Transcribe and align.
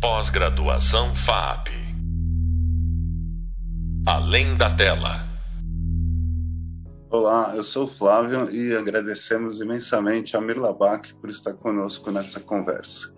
Pós-graduação 0.00 1.12
FAP. 1.12 1.70
Além 4.06 4.56
da 4.56 4.76
tela. 4.76 5.26
Olá, 7.10 7.52
eu 7.56 7.64
sou 7.64 7.86
o 7.86 7.88
Flávio 7.88 8.48
e 8.48 8.76
agradecemos 8.76 9.60
imensamente 9.60 10.36
a 10.36 10.40
Mir 10.40 10.56
Labac 10.56 11.12
por 11.16 11.28
estar 11.28 11.54
conosco 11.54 12.12
nessa 12.12 12.38
conversa. 12.38 13.12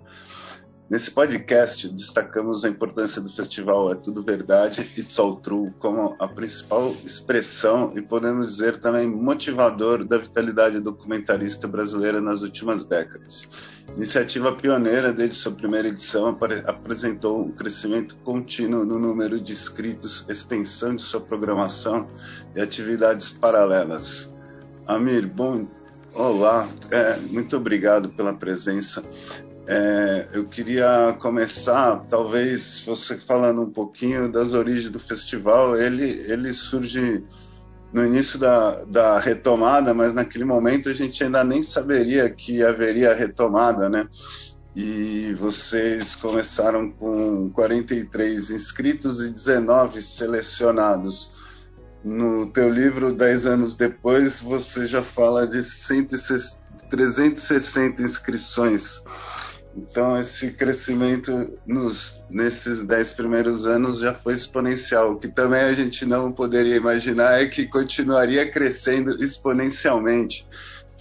Nesse 0.91 1.09
podcast, 1.09 1.89
destacamos 1.89 2.65
a 2.65 2.69
importância 2.69 3.23
do 3.23 3.31
festival 3.31 3.93
É 3.93 3.95
Tudo 3.95 4.25
Verdade, 4.25 4.81
It's 4.99 5.21
All 5.21 5.37
True, 5.37 5.71
como 5.79 6.17
a 6.19 6.27
principal 6.27 6.93
expressão 7.05 7.93
e 7.95 8.03
podemos 8.03 8.49
dizer 8.49 8.79
também 8.79 9.07
motivador 9.07 10.05
da 10.05 10.19
vitalidade 10.19 10.81
documentarista 10.81 11.69
brasileira 11.69 12.21
nas 12.21 12.43
últimas 12.43 12.85
décadas. 12.85 13.49
Iniciativa 13.97 14.53
pioneira 14.53 15.13
desde 15.13 15.37
sua 15.37 15.53
primeira 15.53 15.87
edição, 15.87 16.37
apresentou 16.67 17.41
um 17.41 17.53
crescimento 17.53 18.17
contínuo 18.25 18.85
no 18.85 18.99
número 18.99 19.41
de 19.41 19.53
inscritos, 19.53 20.27
extensão 20.29 20.97
de 20.97 21.03
sua 21.03 21.21
programação 21.21 22.09
e 22.57 22.61
atividades 22.61 23.31
paralelas. 23.31 24.35
Amir, 24.89 25.25
bom, 25.29 25.69
olá, 26.13 26.69
é, 26.91 27.17
muito 27.17 27.57
obrigado 27.57 28.09
pela 28.09 28.35
presença. 28.35 29.05
É, 29.73 30.27
eu 30.33 30.47
queria 30.47 31.17
começar, 31.21 32.05
talvez 32.11 32.83
você 32.85 33.21
falando 33.21 33.63
um 33.63 33.71
pouquinho 33.71 34.29
das 34.29 34.53
origens 34.53 34.91
do 34.91 34.99
festival. 34.99 35.77
Ele, 35.77 36.11
ele 36.27 36.53
surge 36.53 37.23
no 37.93 38.05
início 38.05 38.37
da, 38.37 38.83
da 38.83 39.21
retomada, 39.21 39.95
mas 39.95 40.13
naquele 40.13 40.45
momento 40.45 40.89
a 40.89 40.93
gente 40.93 41.23
ainda 41.23 41.45
nem 41.45 41.63
saberia 41.63 42.29
que 42.29 42.65
haveria 42.65 43.15
retomada, 43.15 43.89
né? 43.89 44.09
E 44.75 45.35
vocês 45.35 46.17
começaram 46.17 46.91
com 46.91 47.49
43 47.51 48.51
inscritos 48.51 49.21
e 49.21 49.31
19 49.31 50.03
selecionados. 50.03 51.31
No 52.03 52.47
teu 52.47 52.69
livro, 52.69 53.13
10 53.13 53.47
anos 53.47 53.77
depois, 53.77 54.41
você 54.41 54.89
já 54.89 55.01
fala 55.01 55.47
de 55.47 55.63
160, 55.63 56.61
360 56.91 58.03
inscrições. 58.03 59.01
Então, 59.77 60.19
esse 60.19 60.51
crescimento 60.53 61.59
nos, 61.65 62.25
nesses 62.29 62.83
dez 62.83 63.13
primeiros 63.13 63.67
anos 63.67 64.01
já 64.01 64.13
foi 64.13 64.35
exponencial. 64.35 65.13
O 65.13 65.19
que 65.19 65.29
também 65.29 65.61
a 65.61 65.73
gente 65.73 66.05
não 66.05 66.33
poderia 66.33 66.77
imaginar 66.77 67.41
é 67.41 67.47
que 67.47 67.67
continuaria 67.67 68.51
crescendo 68.51 69.23
exponencialmente, 69.23 70.47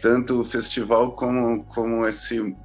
tanto 0.02 0.42
o 0.42 0.46
festival 0.46 1.16
como, 1.16 1.64
como 1.66 2.06
esse, 2.06 2.56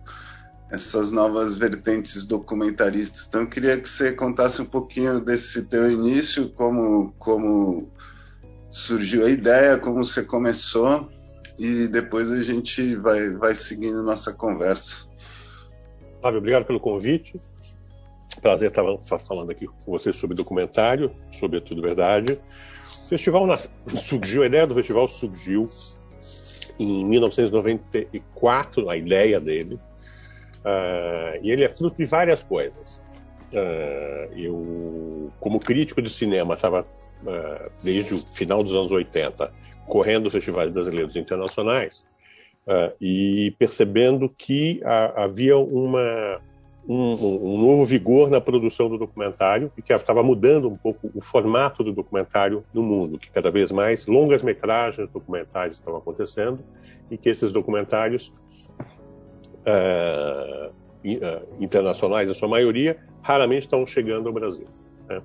essas 0.71 1.11
novas 1.11 1.57
vertentes 1.57 2.27
documentaristas. 2.27 3.27
Então, 3.27 3.41
eu 3.43 3.49
queria 3.49 3.81
que 3.81 3.89
você 3.89 4.13
contasse 4.13 4.61
um 4.61 4.67
pouquinho 4.67 5.21
desse 5.21 5.65
teu 5.67 5.91
início, 5.91 6.51
como, 6.51 7.15
como 7.19 7.91
surgiu 8.71 9.25
a 9.25 9.31
ideia, 9.31 9.79
como 9.79 10.05
você 10.05 10.23
começou, 10.23 11.09
e 11.59 11.89
depois 11.89 12.31
a 12.31 12.43
gente 12.43 12.95
vai, 12.97 13.31
vai 13.31 13.55
seguindo 13.55 14.03
nossa 14.03 14.35
conversa. 14.35 15.14
Flávio, 16.25 16.39
obrigado 16.39 16.65
pelo 16.65 16.81
convite. 16.81 17.39
Prazer 18.41 18.71
estar 18.71 19.19
falando 19.19 19.51
aqui 19.51 19.67
com 19.67 19.93
vocês 19.93 20.17
sobre 20.17 20.35
documentário, 20.35 21.15
sobre 21.31 21.61
Tudo 21.61 21.83
Verdade. 21.83 22.41
O 23.05 23.09
festival 23.11 23.47
surgiu, 23.95 24.43
a 24.43 24.47
ideia 24.47 24.67
do 24.67 24.75
festival 24.75 25.07
surgiu 25.07 25.69
em 26.79 27.05
1994, 27.05 28.89
a 28.89 28.97
ideia 28.97 29.39
dele, 29.39 29.75
uh, 29.75 31.39
e 31.43 31.51
ele 31.51 31.63
é 31.63 31.69
fruto 31.69 31.99
de 31.99 32.07
várias 32.07 32.43
coisas. 32.43 33.03
Uh, 33.53 34.33
eu, 34.35 35.31
como 35.39 35.61
crítico 35.61 36.01
de 36.01 36.09
cinema, 36.09 36.55
estava 36.55 36.81
uh, 36.81 37.71
desde 37.83 38.15
o 38.15 38.19
final 38.33 38.65
dos 38.65 38.73
anos 38.73 38.91
80 38.91 39.53
correndo 39.87 40.31
festivais 40.31 40.71
brasileiros 40.71 41.15
e 41.17 41.19
internacionais 41.19 42.03
uh, 42.67 42.95
e 43.01 43.55
percebendo 43.59 44.29
que 44.29 44.81
havia 45.17 45.57
uma, 45.57 46.41
um, 46.89 47.13
um, 47.13 47.59
novo 47.59 47.85
vigor 47.85 48.31
na 48.31 48.41
produção 48.41 48.89
do 48.89 48.99
documentário 48.99 49.71
e 49.77 49.83
que 49.83 49.93
estava 49.93 50.23
mudando 50.23 50.69
um 50.69 50.77
pouco 50.77 51.11
o 51.15 51.21
formato 51.21 51.83
do 51.83 51.93
documentário 51.93 52.65
no 52.73 52.83
mundo, 52.83 53.19
que 53.19 53.31
cada 53.31 53.51
vez 53.51 53.73
mais 53.73 54.07
longas 54.07 54.43
metragens 54.43 55.09
documentais 55.09 55.75
estavam 55.75 55.99
acontecendo 55.99 56.61
e 57.11 57.17
que 57.17 57.29
esses 57.29 57.53
documentários 57.53 58.33
uh, 59.67 60.73
internacionais, 61.61 62.31
em 62.31 62.35
sua 62.35 62.49
maioria, 62.49 62.97
raramente 63.23 63.63
estão 63.63 63.87
chegando 63.87 64.27
ao 64.27 64.33
Brasil. 64.33 64.67
Né? 65.09 65.23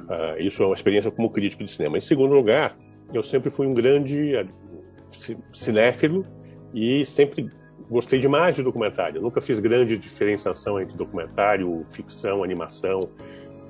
Uh, 0.00 0.40
isso 0.40 0.62
é 0.62 0.66
uma 0.66 0.74
experiência 0.74 1.10
como 1.10 1.30
crítico 1.30 1.64
de 1.64 1.70
cinema. 1.70 1.98
Em 1.98 2.00
segundo 2.00 2.34
lugar, 2.34 2.76
eu 3.12 3.22
sempre 3.22 3.50
fui 3.50 3.66
um 3.66 3.74
grande 3.74 4.32
cinéfilo 5.52 6.24
e 6.74 7.06
sempre 7.06 7.48
gostei 7.88 8.18
demais 8.18 8.56
de 8.56 8.62
documentário. 8.62 9.18
Eu 9.18 9.22
nunca 9.22 9.40
fiz 9.40 9.60
grande 9.60 9.96
diferenciação 9.96 10.80
entre 10.80 10.96
documentário, 10.96 11.82
ficção, 11.84 12.42
animação. 12.42 12.98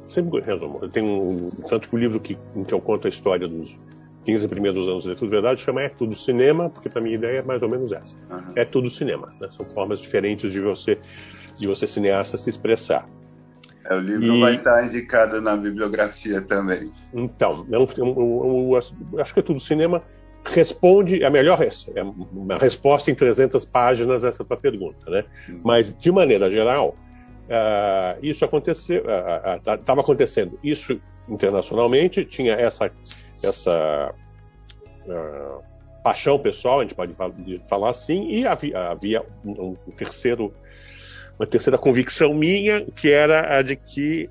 Sempre 0.08 0.40
resumo. 0.40 0.78
Eu 0.82 0.88
tenho 0.88 1.06
um, 1.06 1.48
tanto 1.68 1.88
que 1.88 1.94
o 1.94 1.98
livro 1.98 2.18
que, 2.18 2.38
em 2.56 2.64
que 2.64 2.72
eu 2.72 2.80
conto 2.80 3.06
a 3.06 3.10
história 3.10 3.46
dos 3.46 3.76
15 4.24 4.48
primeiros 4.48 4.88
anos 4.88 5.04
de 5.04 5.14
Tudo 5.14 5.30
Verdade 5.30 5.60
chama 5.60 5.82
É 5.82 5.88
Tudo 5.90 6.16
Cinema, 6.16 6.70
porque 6.70 6.88
para 6.88 7.02
minha 7.02 7.14
ideia 7.14 7.38
é 7.38 7.42
mais 7.42 7.62
ou 7.62 7.68
menos 7.68 7.92
essa. 7.92 8.16
Uhum. 8.30 8.52
É 8.56 8.64
tudo 8.64 8.88
cinema. 8.88 9.34
Né? 9.38 9.48
São 9.52 9.66
formas 9.66 10.00
diferentes 10.00 10.50
de 10.50 10.60
você, 10.60 10.98
de 11.56 11.66
você 11.66 11.86
cineasta 11.86 12.38
se 12.38 12.48
expressar. 12.48 13.06
É, 13.86 13.94
o 13.94 14.00
livro 14.00 14.24
e... 14.24 14.40
vai 14.40 14.56
estar 14.56 14.86
indicado 14.86 15.42
na 15.42 15.56
bibliografia 15.56 16.40
também. 16.40 16.90
Então, 17.12 17.66
eu, 17.70 17.86
eu, 17.98 18.06
eu, 18.06 18.80
eu 19.12 19.20
acho 19.20 19.34
que 19.34 19.40
é 19.40 19.42
tudo 19.42 19.60
cinema 19.60 20.02
responde 20.44 21.24
a 21.24 21.30
melhor 21.30 21.60
é 21.62 22.02
uma 22.02 22.58
resposta 22.58 23.10
em 23.10 23.14
300 23.14 23.64
páginas 23.64 24.24
a 24.24 24.28
essa 24.28 24.44
tua 24.44 24.56
pergunta, 24.56 25.10
né? 25.10 25.24
Uhum. 25.48 25.60
Mas 25.64 25.94
de 25.96 26.12
maneira 26.12 26.50
geral, 26.50 26.94
uh, 27.48 28.18
isso 28.22 28.44
aconteceu, 28.44 29.04
estava 29.56 29.92
uh, 29.92 29.96
uh, 29.96 30.00
acontecendo 30.00 30.58
isso 30.62 31.00
internacionalmente, 31.28 32.24
tinha 32.24 32.52
essa 32.52 32.90
essa 33.42 34.14
paixão 36.02 36.38
pessoal, 36.38 36.80
a 36.80 36.82
gente 36.82 36.94
pode 36.94 37.14
falar 37.68 37.90
assim, 37.90 38.26
e 38.28 38.46
havia, 38.46 38.90
havia 38.90 39.22
um, 39.44 39.76
um 39.86 39.90
terceiro 39.90 40.52
uma 41.38 41.46
terceira 41.46 41.76
convicção 41.76 42.32
minha, 42.32 42.86
que 42.94 43.10
era 43.10 43.58
a 43.58 43.62
de 43.62 43.76
que 43.76 44.30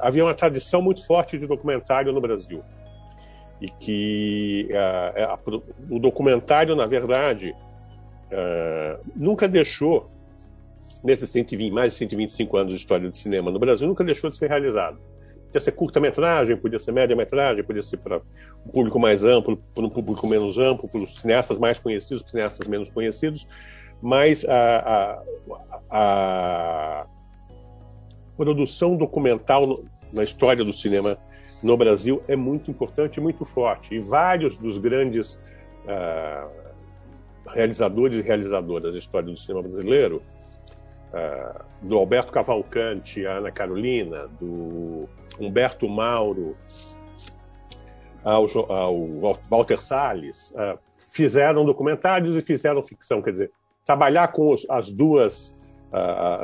havia 0.00 0.24
uma 0.24 0.34
tradição 0.34 0.80
muito 0.80 1.04
forte 1.06 1.36
de 1.38 1.46
documentário 1.46 2.12
no 2.12 2.20
Brasil 2.20 2.64
e 3.60 3.68
que 3.68 4.68
uh, 4.70 5.32
a, 5.32 5.38
o 5.90 5.98
documentário, 5.98 6.76
na 6.76 6.86
verdade, 6.86 7.54
uh, 8.30 9.00
nunca 9.16 9.48
deixou, 9.48 10.04
nesses 11.02 11.30
120, 11.30 11.72
mais 11.72 11.92
de 11.92 11.98
125 11.98 12.56
anos 12.56 12.72
de 12.72 12.78
história 12.78 13.08
de 13.08 13.16
cinema 13.16 13.50
no 13.50 13.58
Brasil, 13.58 13.86
nunca 13.88 14.04
deixou 14.04 14.30
de 14.30 14.36
ser 14.36 14.48
realizado. 14.48 14.98
Podia 15.46 15.60
ser 15.60 15.72
curta-metragem, 15.72 16.56
podia 16.56 16.78
ser 16.78 16.92
média-metragem, 16.92 17.64
podia 17.64 17.82
ser 17.82 17.96
para 17.96 18.20
um 18.66 18.70
público 18.70 18.98
mais 18.98 19.24
amplo, 19.24 19.56
para 19.74 19.84
um 19.84 19.90
público 19.90 20.28
menos 20.28 20.58
amplo, 20.58 20.88
para 20.88 21.00
os 21.00 21.14
cineastas 21.20 21.58
mais 21.58 21.78
conhecidos, 21.78 22.22
para 22.22 22.26
os 22.26 22.32
cineastas 22.32 22.68
menos 22.68 22.90
conhecidos, 22.90 23.48
mas 24.00 24.44
a, 24.44 25.22
a, 25.90 25.96
a 27.02 27.06
produção 28.36 28.96
documental 28.96 29.82
na 30.12 30.22
história 30.22 30.64
do 30.64 30.72
cinema 30.72 31.18
no 31.62 31.76
Brasil 31.76 32.22
é 32.28 32.36
muito 32.36 32.70
importante 32.70 33.16
e 33.16 33.20
muito 33.20 33.44
forte. 33.44 33.94
E 33.94 34.00
vários 34.00 34.56
dos 34.56 34.78
grandes 34.78 35.34
uh, 35.84 36.50
realizadores 37.48 38.18
e 38.18 38.22
realizadoras 38.22 38.92
da 38.92 38.98
história 38.98 39.28
do 39.28 39.36
cinema 39.36 39.62
brasileiro, 39.62 40.22
uh, 41.12 41.64
do 41.82 41.96
Alberto 41.96 42.32
Cavalcante, 42.32 43.26
a 43.26 43.38
Ana 43.38 43.50
Carolina, 43.50 44.28
do 44.40 45.08
Humberto 45.38 45.88
Mauro, 45.88 46.54
ao, 48.22 48.46
ao 48.70 49.06
Walter 49.48 49.82
Salles, 49.82 50.52
uh, 50.52 50.78
fizeram 50.96 51.64
documentários 51.64 52.36
e 52.36 52.40
fizeram 52.40 52.82
ficção. 52.82 53.20
Quer 53.20 53.32
dizer, 53.32 53.52
trabalhar 53.84 54.28
com 54.28 54.52
os, 54.52 54.68
as 54.70 54.92
duas 54.92 55.56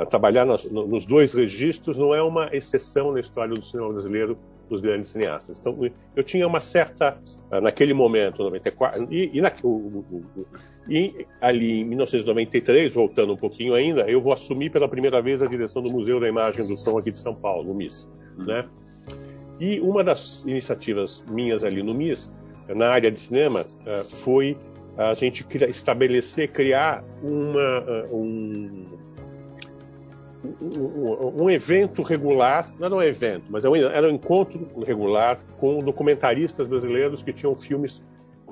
trabalhar 0.09 0.43
nos, 0.43 0.71
nos, 0.71 1.05
dois 1.05 1.31
registros 1.31 1.99
não 1.99 2.15
é 2.15 2.23
uma 2.23 2.49
exceção 2.51 3.11
na 3.11 3.19
história 3.19 3.53
do 3.53 3.63
cinema 3.63 3.93
brasileiro 3.93 4.35
dos 4.69 4.81
grandes 4.81 5.09
cineastas. 5.09 5.59
Então, 5.59 5.77
eu 6.15 6.23
tinha 6.23 6.47
uma 6.47 6.59
certa, 6.59 7.17
ah, 7.51 7.61
naquele 7.61 7.93
momento, 7.93 8.43
94, 8.43 9.07
e, 9.11 9.31
e, 9.33 9.41
na, 9.41 9.51
o, 9.63 9.67
o, 9.67 10.25
o, 10.37 10.45
e 10.87 11.25
ali 11.41 11.81
em 11.81 11.85
1993, 11.85 12.93
voltando 12.93 13.33
um 13.33 13.37
pouquinho 13.37 13.73
ainda, 13.73 14.01
eu 14.09 14.21
vou 14.21 14.33
assumir 14.33 14.69
pela 14.69 14.87
primeira 14.87 15.21
vez 15.21 15.41
a 15.41 15.47
direção 15.47 15.81
do 15.81 15.91
Museu 15.91 16.19
da 16.19 16.27
Imagem 16.27 16.65
do 16.67 16.75
Som 16.75 16.97
aqui 16.97 17.11
de 17.11 17.17
São 17.17 17.33
Paulo, 17.33 17.63
no 17.63 17.73
MIS. 17.73 18.07
Uhum. 18.37 18.45
Né? 18.45 18.65
E 19.59 19.79
uma 19.79 20.03
das 20.03 20.43
iniciativas 20.45 21.23
minhas 21.29 21.63
ali 21.63 21.81
no 21.81 21.93
MIS, 21.93 22.31
na 22.67 22.89
área 22.89 23.11
de 23.11 23.19
cinema, 23.19 23.65
ah, 23.85 24.03
foi 24.07 24.57
a 24.97 25.13
gente 25.13 25.45
estabelecer, 25.67 26.51
criar 26.51 27.03
uma, 27.21 27.79
ah, 27.79 28.07
um, 28.11 28.85
um, 31.41 31.49
evento 31.49 32.01
regular, 32.01 32.71
não 32.79 32.85
era 32.85 32.95
um 32.95 33.01
evento, 33.01 33.45
mas 33.49 33.65
era 33.65 34.07
um 34.07 34.11
encontro 34.11 34.67
regular 34.85 35.39
com 35.57 35.79
documentaristas 35.79 36.67
brasileiros 36.67 37.23
que 37.23 37.33
tinham 37.33 37.55
filmes 37.55 38.03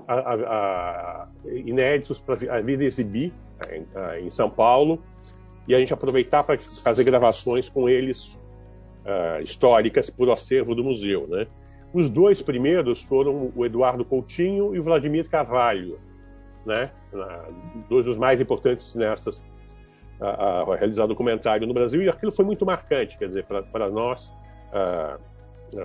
a, 0.08 0.14
a, 0.14 0.34
a, 0.34 1.28
inéditos 1.46 2.20
para 2.20 2.36
vir 2.36 2.82
exibir 2.82 3.34
em, 3.72 4.26
em, 4.26 4.30
São 4.30 4.50
Paulo 4.50 5.02
e 5.68 5.74
a 5.74 5.80
gente 5.80 5.94
aproveitar 5.94 6.44
para 6.44 6.58
fazer 6.58 7.04
gravações 7.04 7.70
com 7.70 7.88
eles 7.88 8.38
uh, 9.06 9.42
históricas 9.42 10.10
por 10.10 10.30
acervo 10.30 10.76
do 10.76 10.84
museu, 10.84 11.28
né? 11.28 11.48
Os 11.94 12.10
dois 12.10 12.42
primeiros 12.42 13.04
foram 13.04 13.52
o 13.56 13.66
Eduardo 13.66 14.04
Coutinho 14.04 14.76
e 14.76 14.80
o 14.80 14.84
Vladimir 14.84 15.30
Carvalho, 15.30 16.00
né? 16.66 16.92
Dois 17.88 18.06
dos 18.06 18.18
mais 18.18 18.42
importantes 18.42 18.88
cineastas 18.88 19.44
a, 20.24 20.62
a 20.62 20.76
realizar 20.76 21.06
documentário 21.08 21.68
no 21.68 21.74
Brasil 21.74 22.02
e 22.02 22.10
aquilo 22.10 22.32
foi 22.32 22.46
muito 22.46 22.66
marcante, 22.66 23.18
quer 23.18 23.28
dizer, 23.28 23.46
para 23.46 23.90
nós, 23.90 24.34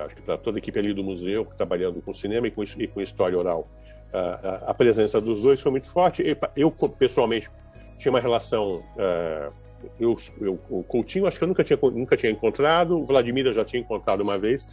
acho 0.05 0.17
que 0.17 0.23
para 0.23 0.37
toda 0.39 0.59
a 0.59 0.61
equipe 0.61 0.79
ali 0.79 0.93
do 0.93 1.03
museu, 1.03 1.47
trabalhando 1.57 2.01
com 2.01 2.13
cinema 2.13 2.47
e 2.47 2.51
com, 2.51 2.63
e 2.63 2.87
com 2.87 3.01
história 3.01 3.37
oral, 3.37 3.69
uh, 4.13 4.65
a 4.67 4.75
presença 4.75 5.21
dos 5.21 5.43
dois 5.43 5.61
foi 5.61 5.73
muito 5.73 5.89
forte. 5.89 6.23
Eu, 6.23 6.37
eu 6.57 6.89
pessoalmente, 6.91 7.51
tinha 7.99 8.11
uma 8.11 8.21
relação. 8.21 8.83
Eu, 9.99 10.17
eu, 10.41 10.59
o 10.69 10.83
Coutinho, 10.83 11.27
acho 11.27 11.39
que 11.39 11.45
eu 11.45 11.49
nunca 11.49 11.63
tinha, 11.63 11.79
nunca 11.83 12.17
tinha 12.17 12.33
encontrado, 12.33 12.99
o 12.99 13.05
Vladimir 13.05 13.47
eu 13.47 13.55
já 13.55 13.65
tinha 13.65 13.81
encontrado 13.81 14.23
uma 14.23 14.37
vez 14.37 14.67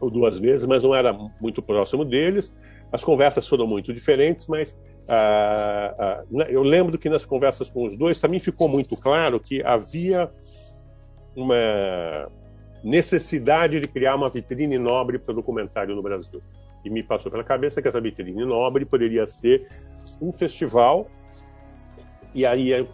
ou 0.00 0.10
duas 0.10 0.38
vezes, 0.38 0.66
mas 0.66 0.82
não 0.82 0.94
era 0.94 1.12
muito 1.40 1.62
próximo 1.62 2.04
deles. 2.04 2.52
As 2.92 3.02
conversas 3.02 3.46
foram 3.46 3.66
muito 3.66 3.92
diferentes, 3.92 4.46
mas 4.48 4.76
ah, 5.08 5.94
ah, 5.98 6.24
eu 6.48 6.62
lembro 6.62 6.96
que 6.96 7.08
nas 7.08 7.26
conversas 7.26 7.68
com 7.68 7.84
os 7.84 7.96
dois 7.96 8.20
também 8.20 8.40
ficou 8.40 8.68
muito 8.68 8.96
claro 8.96 9.38
que 9.38 9.62
havia 9.62 10.30
uma 11.36 12.30
necessidade 12.82 13.80
de 13.80 13.88
criar 13.88 14.14
uma 14.14 14.28
vitrine 14.28 14.78
nobre 14.78 15.18
para 15.18 15.32
o 15.32 15.34
documentário 15.34 15.94
no 15.94 16.02
Brasil. 16.02 16.42
E 16.84 16.90
me 16.90 17.02
passou 17.02 17.30
pela 17.30 17.44
cabeça 17.44 17.80
que 17.80 17.88
essa 17.88 18.00
vitrine 18.00 18.44
nobre 18.44 18.84
poderia 18.84 19.26
ser 19.26 19.66
um 20.20 20.30
festival. 20.30 21.10
E 22.34 22.44
aí 22.44 22.78
uh, 22.80 22.86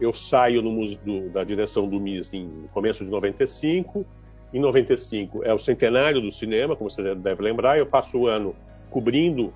eu 0.00 0.12
saio 0.12 0.62
no, 0.62 0.96
do, 0.96 1.28
da 1.28 1.44
direção 1.44 1.88
do 1.88 2.00
MIS 2.00 2.32
em 2.32 2.48
começo 2.72 3.04
de 3.04 3.10
95. 3.10 4.06
Em 4.54 4.60
95 4.60 5.44
é 5.44 5.52
o 5.52 5.58
centenário 5.58 6.20
do 6.20 6.32
cinema, 6.32 6.74
como 6.74 6.88
você 6.88 7.14
deve 7.14 7.42
lembrar. 7.42 7.78
Eu 7.78 7.86
passo 7.86 8.18
o 8.18 8.26
ano 8.26 8.56
cobrindo 8.90 9.52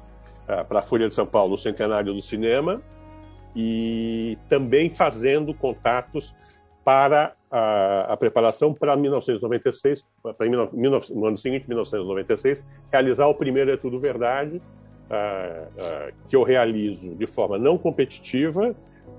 para 0.46 0.80
a 0.80 0.82
Folha 0.82 1.08
de 1.08 1.14
São 1.14 1.26
Paulo 1.26 1.54
o 1.54 1.58
centenário 1.58 2.12
do 2.12 2.20
cinema 2.20 2.82
e 3.54 4.38
também 4.48 4.90
fazendo 4.90 5.52
contatos 5.54 6.34
para 6.84 7.34
a, 7.50 8.12
a 8.12 8.16
preparação 8.16 8.72
para 8.72 8.96
1996, 8.96 10.04
para 10.22 10.48
no 10.48 11.26
ano 11.26 11.36
seguinte, 11.36 11.68
1996, 11.68 12.66
realizar 12.90 13.26
o 13.26 13.34
primeiro 13.34 13.70
É 13.70 13.76
Tudo 13.76 14.00
Verdade, 14.00 14.60
que 16.26 16.34
eu 16.34 16.42
realizo 16.42 17.14
de 17.14 17.26
forma 17.26 17.58
não 17.58 17.76
competitiva, 17.76 18.74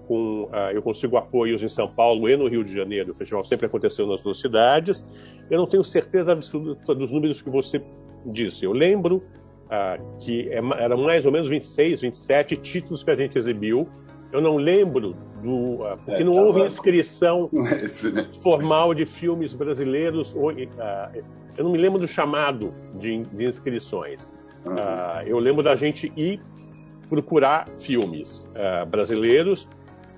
com, 0.08 0.50
eu 0.74 0.82
consigo 0.82 1.16
apoios 1.16 1.62
em 1.64 1.70
São 1.70 1.88
Paulo 1.88 2.28
e 2.28 2.36
no 2.36 2.48
Rio 2.48 2.64
de 2.64 2.74
Janeiro. 2.74 3.12
O 3.12 3.16
festival 3.16 3.44
sempre 3.44 3.68
aconteceu 3.68 4.08
nas 4.08 4.22
duas 4.22 4.40
cidades. 4.40 5.06
Eu 5.50 5.60
não 5.60 5.68
tenho 5.68 5.84
certeza 5.84 6.32
absoluta 6.32 6.96
dos 6.96 7.12
números 7.12 7.42
que 7.42 7.50
você 7.50 7.82
disse. 8.26 8.66
Eu 8.66 8.74
lembro 8.74 9.24
ah, 9.76 9.98
que 10.20 10.50
é, 10.50 10.60
eram 10.84 10.98
mais 10.98 11.26
ou 11.26 11.32
menos 11.32 11.50
26, 11.50 12.02
27 12.02 12.58
títulos 12.58 13.04
que 13.04 13.10
a 13.10 13.16
gente 13.16 13.40
exibiu. 13.40 13.90
Eu 14.32 14.40
não 14.40 14.56
lembro 14.56 15.16
do. 15.42 15.80
Porque 16.06 16.22
é, 16.22 16.24
não 16.24 16.34
houve 16.34 16.62
inscrição 16.62 17.50
esse, 17.82 18.12
né? 18.12 18.28
formal 18.44 18.94
de 18.94 19.04
filmes 19.04 19.56
brasileiros. 19.56 20.36
Ou, 20.36 20.52
eu 20.52 21.64
não 21.64 21.72
me 21.72 21.80
lembro 21.80 21.98
do 21.98 22.08
chamado 22.08 22.72
de, 23.00 23.24
de 23.24 23.46
inscrições. 23.46 24.30
Uhum. 24.64 24.76
eu 25.26 25.40
lembro 25.40 25.64
da 25.64 25.76
gente 25.76 26.14
ir 26.16 26.40
procurar 27.10 27.68
filmes 27.78 28.48
brasileiros 28.90 29.68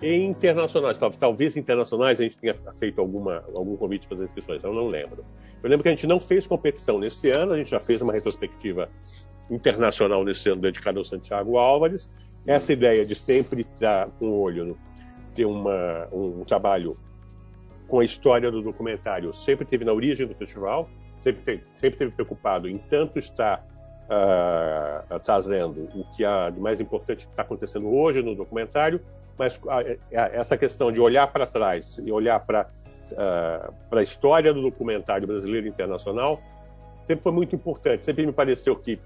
e 0.01 0.17
internacionais. 0.17 0.97
Talvez 1.17 1.55
internacionais 1.55 2.19
a 2.19 2.23
gente 2.23 2.37
tenha 2.37 2.55
feito 2.77 2.99
alguma, 2.99 3.43
algum 3.55 3.75
convite 3.77 4.05
para 4.05 4.17
as 4.17 4.23
inscrições, 4.25 4.63
eu 4.63 4.73
não 4.73 4.87
lembro. 4.87 5.25
Eu 5.63 5.69
lembro 5.69 5.81
que 5.81 5.89
a 5.89 5.91
gente 5.91 6.05
não 6.05 6.19
fez 6.19 6.45
competição 6.45 6.99
nesse 6.99 7.31
ano, 7.31 7.53
a 7.53 7.57
gente 7.57 7.71
já 7.71 7.79
fez 7.79 8.01
uma 8.01 8.13
retrospectiva 8.13 8.87
internacional 9.49 10.23
nesse 10.23 10.49
ano 10.49 10.61
dedicado 10.61 10.99
ao 10.99 11.05
Santiago 11.05 11.57
Álvares. 11.57 12.09
Essa 12.45 12.73
ideia 12.73 13.05
de 13.05 13.15
sempre 13.15 13.61
estar 13.61 14.09
com 14.11 14.27
o 14.27 14.39
olho, 14.39 14.77
ter 15.33 15.45
uma, 15.45 16.07
um 16.11 16.43
trabalho 16.43 16.95
com 17.87 17.99
a 17.99 18.05
história 18.05 18.51
do 18.51 18.61
documentário, 18.61 19.33
sempre 19.33 19.65
teve 19.65 19.85
na 19.85 19.93
origem 19.93 20.27
do 20.27 20.33
festival, 20.33 20.89
sempre 21.21 21.41
teve, 21.43 21.63
sempre 21.75 21.99
teve 21.99 22.11
preocupado 22.11 22.67
em 22.67 22.77
tanto 22.77 23.19
estar 23.19 23.65
uh, 24.05 25.19
trazendo 25.19 25.89
o 25.95 26.03
que 26.15 26.23
há 26.23 26.49
de 26.49 26.59
mais 26.59 26.79
importante 26.79 27.25
que 27.25 27.31
está 27.31 27.43
acontecendo 27.43 27.89
hoje 27.89 28.21
no 28.21 28.35
documentário, 28.35 29.01
mas 29.37 29.57
uh, 29.57 29.99
essa 30.11 30.57
questão 30.57 30.91
de 30.91 30.99
olhar 30.99 31.31
para 31.31 31.45
trás 31.45 31.99
e 32.03 32.11
olhar 32.11 32.39
para 32.39 32.69
uh, 33.11 33.73
para 33.89 33.99
a 33.99 34.03
história 34.03 34.53
do 34.53 34.61
documentário 34.61 35.27
brasileiro 35.27 35.67
internacional 35.67 36.41
sempre 37.03 37.23
foi 37.23 37.31
muito 37.31 37.55
importante. 37.55 38.05
Sempre 38.05 38.25
me 38.25 38.31
pareceu 38.31 38.75
que 38.75 38.99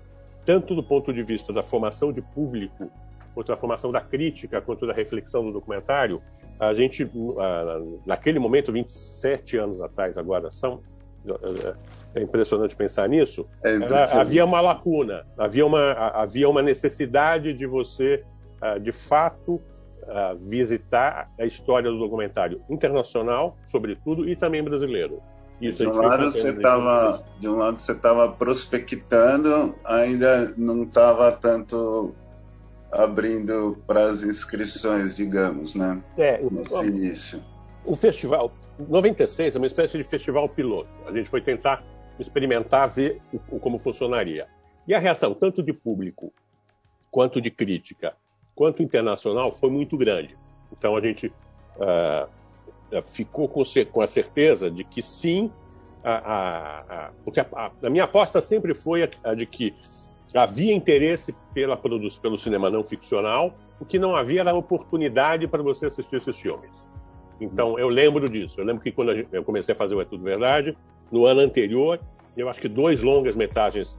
tanto 0.50 0.74
do 0.74 0.82
ponto 0.82 1.14
de 1.14 1.22
vista 1.22 1.54
da 1.54 1.62
formação 1.62 2.12
de 2.12 2.24
público, 2.24 2.90
quanto 3.36 3.50
da 3.50 3.56
formação 3.56 3.92
da 3.92 4.02
crítica, 4.02 4.60
quanto 4.60 4.88
da 4.88 4.94
reflexão 4.94 5.46
do 5.46 5.52
documentário, 5.52 6.20
a 6.60 6.74
gente, 6.74 7.08
naquele 8.04 8.40
momento, 8.40 8.72
27 8.72 9.58
anos 9.58 9.80
atrás 9.80 10.18
agora 10.18 10.50
são, 10.50 10.82
é 12.16 12.24
impressionante 12.24 12.76
pensar 12.76 13.08
nisso, 13.08 13.48
é 13.64 13.76
era, 13.76 14.20
havia 14.20 14.44
uma 14.44 14.60
lacuna, 14.60 15.24
havia 15.38 15.64
uma, 15.64 15.92
havia 15.92 16.50
uma 16.50 16.64
necessidade 16.64 17.54
de 17.54 17.68
você, 17.68 18.24
de 18.82 18.92
fato, 18.92 19.62
visitar 20.48 21.30
a 21.40 21.46
história 21.46 21.92
do 21.92 22.00
documentário 22.00 22.60
internacional, 22.68 23.56
sobretudo, 23.68 24.28
e 24.28 24.36
também 24.36 24.64
brasileiro. 24.64 25.22
Isso, 25.62 25.80
de 25.80 25.88
um 25.88 26.02
lado 26.02 26.32
você 26.32 26.52
estava 26.52 27.24
de 27.40 27.48
um 27.48 27.58
lado 27.58 27.80
você 27.80 27.92
estava 27.92 28.32
prospectando, 28.32 29.76
ainda 29.84 30.54
não 30.58 30.84
estava 30.84 31.32
tanto 31.32 32.12
abrindo 32.92 33.78
para 33.86 34.10
as 34.10 34.24
inscrições, 34.24 35.16
digamos, 35.16 35.76
né? 35.76 36.02
É, 36.18 36.42
nesse 36.50 36.74
o, 36.74 36.86
início. 36.86 37.44
O 37.86 37.96
festival 37.96 38.52
96 38.78 39.56
é 39.56 39.58
uma 39.60 39.68
espécie 39.68 39.98
de 39.98 40.04
festival 40.04 40.48
piloto. 40.48 40.90
A 41.06 41.12
gente 41.12 41.30
foi 41.30 41.42
tentar 41.42 41.84
experimentar, 42.20 42.90
ver 42.90 43.22
o, 43.50 43.60
como 43.60 43.78
funcionaria. 43.78 44.48
E 44.88 44.94
a 44.94 45.00
reação 45.00 45.34
tanto 45.34 45.62
de 45.62 45.74
público 45.74 46.34
quanto 47.12 47.42
de 47.42 47.52
crítica, 47.52 48.16
quanto 48.56 48.82
internacional, 48.82 49.52
foi 49.52 49.70
muito 49.70 49.98
grande. 49.98 50.38
Então 50.72 50.96
a 50.96 51.02
gente 51.02 51.28
uh, 51.28 52.30
ficou 53.04 53.48
com, 53.48 53.64
com 53.92 54.02
a 54.02 54.08
certeza 54.08 54.70
de 54.70 54.84
que 54.84 55.02
sim, 55.02 55.52
a, 56.04 56.14
a, 56.14 56.80
a, 56.80 57.12
porque 57.24 57.40
a, 57.40 57.90
minha 57.90 58.06
aposta 58.06 58.42
sempre 58.42 58.74
foi 58.74 59.10
a, 59.24 59.34
de 59.34 59.46
que 59.46 59.76
havia 60.34 60.74
interesse 60.74 61.36
pela 61.54 61.76
pelo 61.76 62.38
cinema 62.38 62.70
não 62.70 62.84
ficcional, 62.84 63.54
o 63.80 63.86
que 63.86 63.98
não 63.98 64.16
havia 64.16 64.42
era 64.42 64.54
oportunidade 64.54 65.48
para 65.48 65.64
você 65.64 65.88
assistir 65.88 66.18
esses 66.18 66.38
filmes. 66.38 66.88
Então 67.40 67.80
eu 67.80 67.88
lembro 67.88 68.30
disso. 68.30 68.60
Eu 68.60 68.66
lembro 68.66 68.84
que 68.84 68.92
quando 68.92 69.12
eu 69.32 69.44
comecei 69.44 69.74
a 69.74 69.78
fazer 69.78 69.96
o 69.96 70.02
É 70.02 70.06
Tudo 70.06 70.24
Verdade, 70.24 70.78
no 71.12 71.26
ano 71.26 71.42
anterior, 71.42 72.00
eu 72.36 72.50
acho 72.50 72.60
que 72.60 72.68
dois 72.68 73.02
longas 73.02 73.36
metragens 73.36 73.98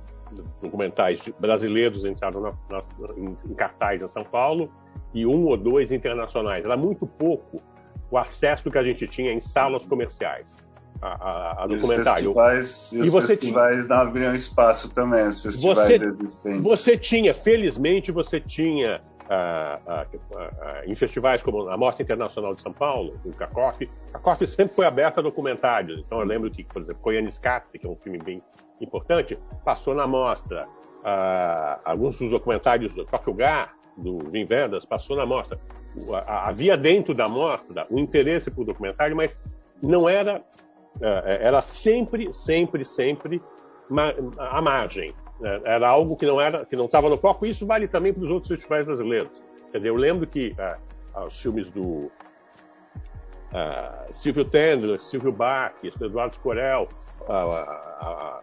documentais 0.63 1.29
brasileiros 1.41 2.05
entraram 2.05 2.41
na, 2.41 2.53
na, 2.69 2.81
em, 3.17 3.37
em 3.51 3.55
cartaz 3.55 4.01
em 4.01 4.07
São 4.07 4.25
Paulo 4.25 4.71
e 5.13 5.27
um 5.27 5.47
ou 5.47 5.57
dois 5.57 5.91
internacionais. 5.91 6.65
Era 6.65 6.77
muito 6.77 7.07
pouco 7.07 7.61
o 8.11 8.19
acesso 8.19 8.71
que 8.71 8.79
a 8.79 8.83
gente 8.83 9.07
tinha 9.07 9.33
em 9.33 9.41
salas 9.41 9.87
comerciais 9.87 10.57
a, 11.01 11.09
a, 11.09 11.65
a 11.65 11.67
documentário. 11.67 12.25
E, 12.25 12.29
os 12.29 12.35
festivais, 12.35 12.93
e, 12.93 12.99
e 12.99 13.11
você 13.11 13.27
festivais 13.29 13.87
tinha... 13.87 13.99
abriam 13.99 14.35
espaço 14.35 14.93
também, 14.93 15.27
os 15.29 15.43
festivais 15.43 15.79
você, 15.79 15.95
existentes. 15.95 16.65
Você 16.65 16.99
tinha, 16.99 17.33
felizmente, 17.33 18.13
você 18.13 18.41
tinha 18.41 19.01
uh, 19.23 19.91
uh, 19.91 20.37
uh, 20.37 20.91
em 20.91 20.95
festivais 20.95 21.43
como 21.43 21.69
a 21.69 21.77
Mostra 21.77 22.03
Internacional 22.03 22.55
de 22.55 22.63
São 22.63 22.73
Paulo, 22.73 23.19
o 23.25 23.33
CACOF, 23.33 23.89
a 24.13 24.19
CACOF 24.19 24.47
sempre 24.47 24.75
foi 24.75 24.85
aberta 24.85 25.21
a 25.21 25.23
documentários. 25.23 26.01
Então 26.01 26.21
eu 26.21 26.27
lembro 26.27 26.51
que, 26.51 26.65
por 26.65 26.83
exemplo, 26.83 27.01
Koyaanisqatsi, 27.03 27.79
que 27.79 27.87
é 27.87 27.91
um 27.91 27.97
filme 27.97 28.19
bem 28.19 28.43
importante, 28.81 29.39
passou 29.65 29.95
na 29.95 30.07
mostra. 30.07 30.67
alguns 31.85 32.19
dos 32.19 32.31
documentários 32.31 32.95
do 32.95 33.05
Tokyo 33.05 33.35
Gar, 33.35 33.75
do 33.97 34.19
Vim 34.31 34.45
Vendas, 34.45 34.85
passou 34.85 35.17
na 35.17 35.27
mostra 35.27 35.59
havia 36.27 36.77
dentro 36.77 37.15
da 37.15 37.29
mostra 37.29 37.87
o 37.91 37.99
interesse 37.99 38.51
por 38.51 38.65
documentário, 38.65 39.17
mas 39.17 39.43
não 39.83 40.09
era 40.09 40.43
é, 41.01 41.43
é, 41.43 41.47
era 41.47 41.63
sempre, 41.63 42.33
sempre, 42.33 42.85
sempre 42.85 43.41
à 44.39 44.61
margem. 44.61 45.15
Né? 45.39 45.61
Era 45.65 45.89
algo 45.89 46.17
que 46.17 46.27
não 46.27 46.41
era, 46.41 46.65
que 46.65 46.75
não 46.77 46.87
estava 46.87 47.09
no 47.09 47.17
foco. 47.17 47.47
Isso 47.47 47.67
vale 47.67 47.87
também 47.87 48.13
para 48.13 48.23
os 48.23 48.31
outros 48.31 48.49
festivais 48.49 48.87
brasileiros. 48.87 49.43
Quer 49.71 49.79
dizer, 49.79 49.89
eu 49.91 49.97
lembro 49.97 50.27
que 50.27 50.55
uh, 50.59 51.25
os 51.25 51.41
filmes 51.41 51.71
do 51.71 51.83
uh, 51.83 52.11
Silvio 54.11 54.45
Tendler, 54.45 55.01
Silvio 55.01 55.33
Bach, 55.33 55.75
Eduardo 55.83 56.35
Scorel, 56.35 56.89
uh, 57.23 58.41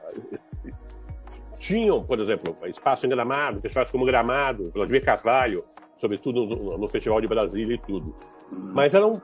tinham, 1.60 2.04
por 2.04 2.20
exemplo, 2.20 2.56
espaço 2.66 3.06
em 3.06 3.10
Gramado, 3.10 3.62
festivais 3.62 3.92
como 3.92 4.06
Gramado, 4.06 4.72
Vladimir 4.74 5.04
Carvalho, 5.04 5.64
sobretudo 5.98 6.46
no, 6.46 6.78
no, 6.78 6.88
Festival 6.88 7.20
de 7.22 7.28
Brasília 7.28 7.76
e 7.76 7.78
tudo. 7.78 8.16
Mas 8.52 8.94
eram 8.94 9.22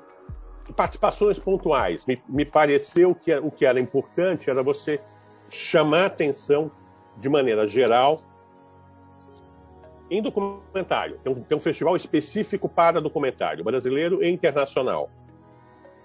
participações 0.76 1.40
pontuais. 1.40 2.06
Me, 2.06 2.22
me 2.28 2.46
pareceu 2.46 3.14
que 3.14 3.34
o 3.36 3.52
que 3.52 3.66
era 3.66 3.80
importante 3.80 4.50
era 4.50 4.64
você 4.64 5.00
chamar 5.50 6.06
atenção 6.06 6.72
de 7.18 7.30
maneira 7.30 7.68
geral 7.68 8.18
em 10.10 10.22
documentário. 10.22 11.20
Tem 11.24 11.32
um, 11.32 11.36
tem 11.36 11.58
um, 11.58 11.60
festival 11.60 11.96
específico 11.96 12.68
para 12.70 13.02
documentário, 13.02 13.64
brasileiro 13.64 14.24
e 14.24 14.30
internacional. 14.30 15.10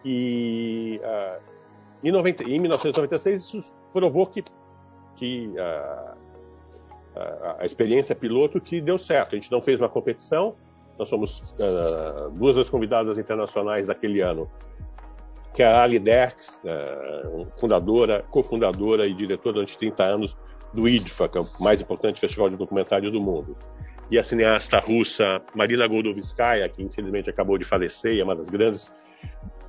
E 0.05 1.01
uh, 1.03 1.43
em, 2.03 2.13
90, 2.13 2.45
em, 2.45 2.59
1996 2.61 3.41
isso 3.41 3.75
provou 3.93 4.27
que, 4.27 4.43
que 5.17 5.49
uh, 5.49 6.17
uh, 7.17 7.57
a 7.59 7.65
experiência 7.65 8.15
piloto 8.15 8.61
que 8.61 8.81
deu 8.81 8.99
certo. 8.99 9.35
A 9.35 9.37
gente 9.37 9.51
não 9.51 9.61
fez 9.61 9.79
uma 9.79 9.89
competição, 9.89 10.55
nós 10.99 11.09
somos 11.09 11.55
duas 12.33 12.57
das 12.57 12.69
convidadas 12.69 13.19
internacionais 13.19 13.87
daquele 13.87 14.21
ano, 14.21 14.51
que 15.55 15.63
é 15.63 15.67
a 15.67 15.85
Ali 15.85 15.97
Derks, 16.01 16.61
fundadora, 17.57 18.25
cofundadora 18.29 19.07
e 19.07 19.15
diretora 19.15 19.55
durante 19.55 19.79
30 19.79 20.03
anos 20.03 20.37
do 20.75 20.89
IDFA, 20.89 21.29
que 21.29 21.39
é 21.39 21.41
o 21.41 21.47
mais 21.61 21.81
importante 21.81 22.19
festival 22.19 22.51
de 22.51 22.57
documentários 22.57 23.13
do 23.13 23.21
mundo 23.21 23.57
e 24.11 24.19
a 24.19 24.25
cineasta 24.25 24.79
russa 24.79 25.43
Marina 25.55 25.87
Goldovskaya, 25.87 26.69
que 26.69 26.83
infelizmente 26.83 27.29
acabou 27.29 27.59
de 27.59 27.65
falecer, 27.65 28.19
é 28.19 28.25
uma 28.25 28.35
das 28.35 28.49
grandes 28.49 28.93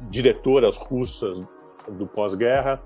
diretoras 0.10 0.77
russas 0.77 1.41
do 1.89 2.08
pós-guerra. 2.08 2.81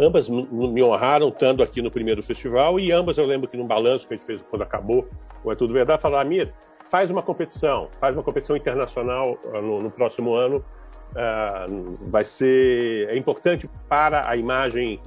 Ambas 0.00 0.30
me 0.30 0.82
honraram 0.82 1.28
estando 1.28 1.62
aqui 1.62 1.82
no 1.82 1.90
primeiro 1.90 2.22
festival 2.22 2.80
e 2.80 2.90
ambas 2.90 3.18
eu 3.18 3.26
lembro 3.26 3.46
que 3.46 3.54
num 3.54 3.66
balanço 3.66 4.08
que 4.08 4.14
a 4.14 4.16
gente 4.16 4.24
fez 4.24 4.40
quando 4.48 4.62
acabou 4.62 5.06
o 5.44 5.52
É 5.52 5.54
Tudo 5.54 5.74
Verdade, 5.74 6.00
falaram, 6.00 6.26
Amir, 6.26 6.54
faz 6.88 7.10
uma 7.10 7.22
competição, 7.22 7.88
faz 8.00 8.16
uma 8.16 8.22
competição 8.22 8.56
internacional 8.56 9.38
uh, 9.44 9.60
no, 9.60 9.82
no, 9.82 9.90
próximo 9.90 10.34
ano. 10.34 10.64
Uh, 11.10 12.08
vai 12.08 12.24
ser 12.24 13.10
é 13.10 13.16
importante 13.16 13.68
para 13.90 14.26
a 14.26 14.36
imagem, 14.36 14.98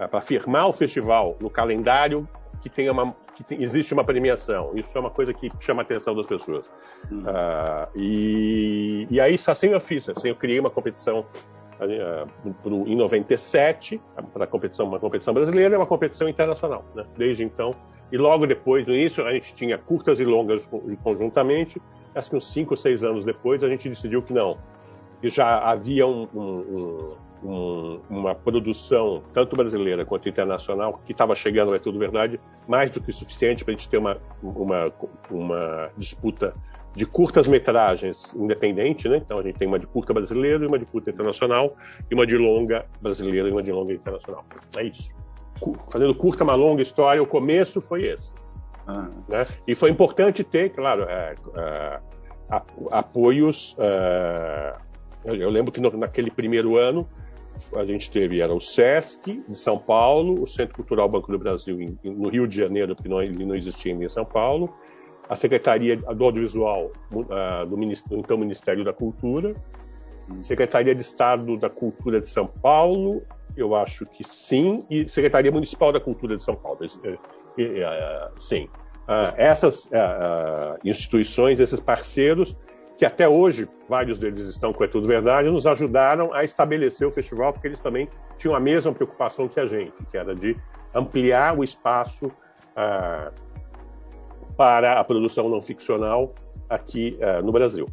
uh, 0.00 0.08
para 0.08 0.22
firmar 0.22 0.66
o 0.66 0.72
festival 0.72 1.36
no 1.40 1.50
calendário 1.50 2.26
que 2.62 2.70
tenha 2.70 2.90
uma 2.90 3.14
que 3.34 3.44
tem, 3.44 3.62
existe 3.62 3.94
uma 3.94 4.02
premiação. 4.02 4.72
Isso 4.74 4.96
é 4.96 5.00
uma 5.00 5.10
coisa 5.10 5.32
que 5.32 5.52
chama 5.60 5.82
a 5.82 5.84
atenção 5.84 6.14
das 6.14 6.26
pessoas. 6.26 6.68
Hum. 7.12 7.20
Uh, 7.20 7.88
e, 7.94 9.06
e 9.10 9.20
aí, 9.20 9.38
assim 9.46 9.68
eu 9.68 9.80
fiz. 9.80 10.08
Assim, 10.08 10.28
eu 10.28 10.34
criei 10.34 10.58
uma 10.58 10.70
competição 10.70 11.24
pro, 12.62 12.88
em 12.88 12.96
97, 12.96 14.00
para 14.32 14.46
competição, 14.46 14.86
uma 14.86 14.98
competição 14.98 15.32
brasileira 15.32 15.74
e 15.74 15.78
uma 15.78 15.86
competição 15.86 16.28
internacional. 16.28 16.84
Né? 16.94 17.04
Desde 17.16 17.44
então. 17.44 17.74
E 18.10 18.16
logo 18.16 18.46
depois, 18.46 18.86
no 18.86 18.94
início, 18.94 19.24
a 19.26 19.32
gente 19.32 19.54
tinha 19.54 19.76
curtas 19.76 20.18
e 20.18 20.24
longas 20.24 20.68
conjuntamente. 21.02 21.80
Acho 22.14 22.30
que 22.30 22.36
uns 22.36 22.50
5 22.52 22.72
ou 22.72 22.76
6 22.76 23.04
anos 23.04 23.24
depois, 23.24 23.62
a 23.62 23.68
gente 23.68 23.88
decidiu 23.88 24.22
que 24.22 24.32
não. 24.32 24.58
E 25.22 25.28
já 25.28 25.58
havia 25.58 26.06
um, 26.06 26.26
um, 26.34 27.16
um, 27.42 28.00
uma 28.08 28.34
produção, 28.34 29.22
tanto 29.34 29.56
brasileira 29.56 30.04
quanto 30.04 30.28
internacional, 30.28 31.00
que 31.04 31.12
estava 31.12 31.34
chegando, 31.34 31.74
é 31.74 31.78
tudo 31.78 31.98
verdade, 31.98 32.40
mais 32.66 32.90
do 32.90 33.00
que 33.00 33.12
suficiente 33.12 33.64
para 33.64 33.74
a 33.74 33.76
gente 33.76 33.88
ter 33.88 33.98
uma, 33.98 34.18
uma, 34.42 34.92
uma 35.30 35.90
disputa 35.96 36.54
de 36.98 37.06
curtas-metragens 37.06 38.34
independente, 38.34 39.08
né? 39.08 39.18
Então 39.18 39.38
a 39.38 39.42
gente 39.42 39.56
tem 39.56 39.68
uma 39.68 39.78
de 39.78 39.86
curta 39.86 40.12
brasileira 40.12 40.64
e 40.64 40.66
uma 40.66 40.80
de 40.80 40.84
curta 40.84 41.10
internacional, 41.10 41.76
e 42.10 42.14
uma 42.14 42.26
de 42.26 42.36
longa 42.36 42.86
brasileira 43.00 43.48
e 43.48 43.52
uma 43.52 43.62
de 43.62 43.70
longa 43.70 43.92
internacional. 43.92 44.44
É 44.76 44.82
isso. 44.82 45.14
Fazendo 45.90 46.12
curta, 46.12 46.42
uma 46.42 46.56
longa 46.56 46.82
história, 46.82 47.22
o 47.22 47.26
começo 47.26 47.80
foi 47.80 48.04
esse. 48.04 48.34
Ah. 48.84 49.08
Né? 49.28 49.46
E 49.66 49.76
foi 49.76 49.90
importante 49.90 50.42
ter, 50.42 50.70
claro, 50.70 51.04
é, 51.04 51.36
é, 51.54 52.00
apoios. 52.90 53.76
É, 53.78 54.74
eu 55.24 55.50
lembro 55.50 55.70
que 55.70 55.80
no, 55.80 55.96
naquele 55.96 56.32
primeiro 56.32 56.76
ano 56.76 57.08
a 57.76 57.84
gente 57.84 58.10
teve 58.10 58.40
era 58.40 58.52
o 58.52 58.60
SESC 58.60 59.44
de 59.48 59.56
São 59.56 59.78
Paulo, 59.78 60.42
o 60.42 60.48
Centro 60.48 60.74
Cultural 60.74 61.08
Banco 61.08 61.30
do 61.30 61.38
Brasil 61.38 61.80
em, 61.80 61.96
no 62.02 62.28
Rio 62.28 62.46
de 62.48 62.56
Janeiro, 62.56 62.96
porque 62.96 63.08
não, 63.08 63.22
ele 63.22 63.44
não 63.44 63.54
existia 63.54 63.92
ainda 63.92 64.04
em 64.04 64.08
São 64.08 64.24
Paulo, 64.24 64.74
a 65.28 65.36
Secretaria 65.36 65.96
do 65.96 66.24
Audiovisual 66.24 66.90
uh, 67.12 67.66
do, 67.66 67.76
do, 67.76 68.18
então 68.18 68.38
Ministério 68.38 68.84
da 68.84 68.92
Cultura, 68.92 69.54
Secretaria 70.42 70.94
de 70.94 71.02
Estado 71.02 71.56
da 71.56 71.70
Cultura 71.70 72.20
de 72.20 72.28
São 72.28 72.46
Paulo, 72.46 73.22
eu 73.56 73.74
acho 73.74 74.04
que 74.06 74.22
sim, 74.24 74.84
e 74.90 75.08
Secretaria 75.08 75.50
Municipal 75.50 75.92
da 75.92 76.00
Cultura 76.00 76.36
de 76.36 76.42
São 76.42 76.54
Paulo, 76.54 76.78
uh, 76.82 78.40
sim. 78.40 78.68
Uh, 79.08 79.32
essas 79.38 79.90
instituições, 80.84 81.60
esses 81.60 81.80
parceiros, 81.80 82.54
que 82.98 83.06
até 83.06 83.28
hoje 83.28 83.68
vários 83.88 84.18
deles 84.18 84.46
estão 84.48 84.72
com 84.72 84.84
É 84.84 84.88
Tudo 84.88 85.06
Verdade, 85.06 85.48
nos 85.48 85.66
ajudaram 85.66 86.34
a 86.34 86.44
estabelecer 86.44 87.06
o 87.06 87.10
festival, 87.10 87.52
porque 87.52 87.68
eles 87.68 87.80
também 87.80 88.08
tinham 88.36 88.54
a 88.54 88.60
mesma 88.60 88.92
preocupação 88.92 89.48
que 89.48 89.60
a 89.60 89.66
gente, 89.66 89.92
que 90.10 90.16
era 90.16 90.34
de 90.34 90.56
ampliar 90.92 91.56
o 91.56 91.62
espaço 91.62 92.26
uh, 92.26 93.32
para 94.58 95.00
a 95.00 95.04
produção 95.04 95.48
não 95.48 95.62
ficcional 95.62 96.34
aqui 96.68 97.18
uh, 97.22 97.42
no 97.42 97.50
Brasil. 97.50 97.88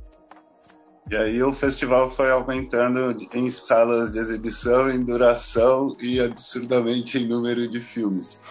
E 1.09 1.15
aí 1.15 1.41
o 1.41 1.53
festival 1.53 2.09
foi 2.09 2.29
aumentando 2.29 3.15
em 3.33 3.49
salas 3.49 4.11
de 4.11 4.19
exibição, 4.19 4.89
em 4.89 5.01
duração 5.01 5.95
e 6.01 6.19
absurdamente 6.19 7.19
em 7.19 7.27
número 7.27 7.69
de 7.69 7.79
filmes. 7.79 8.43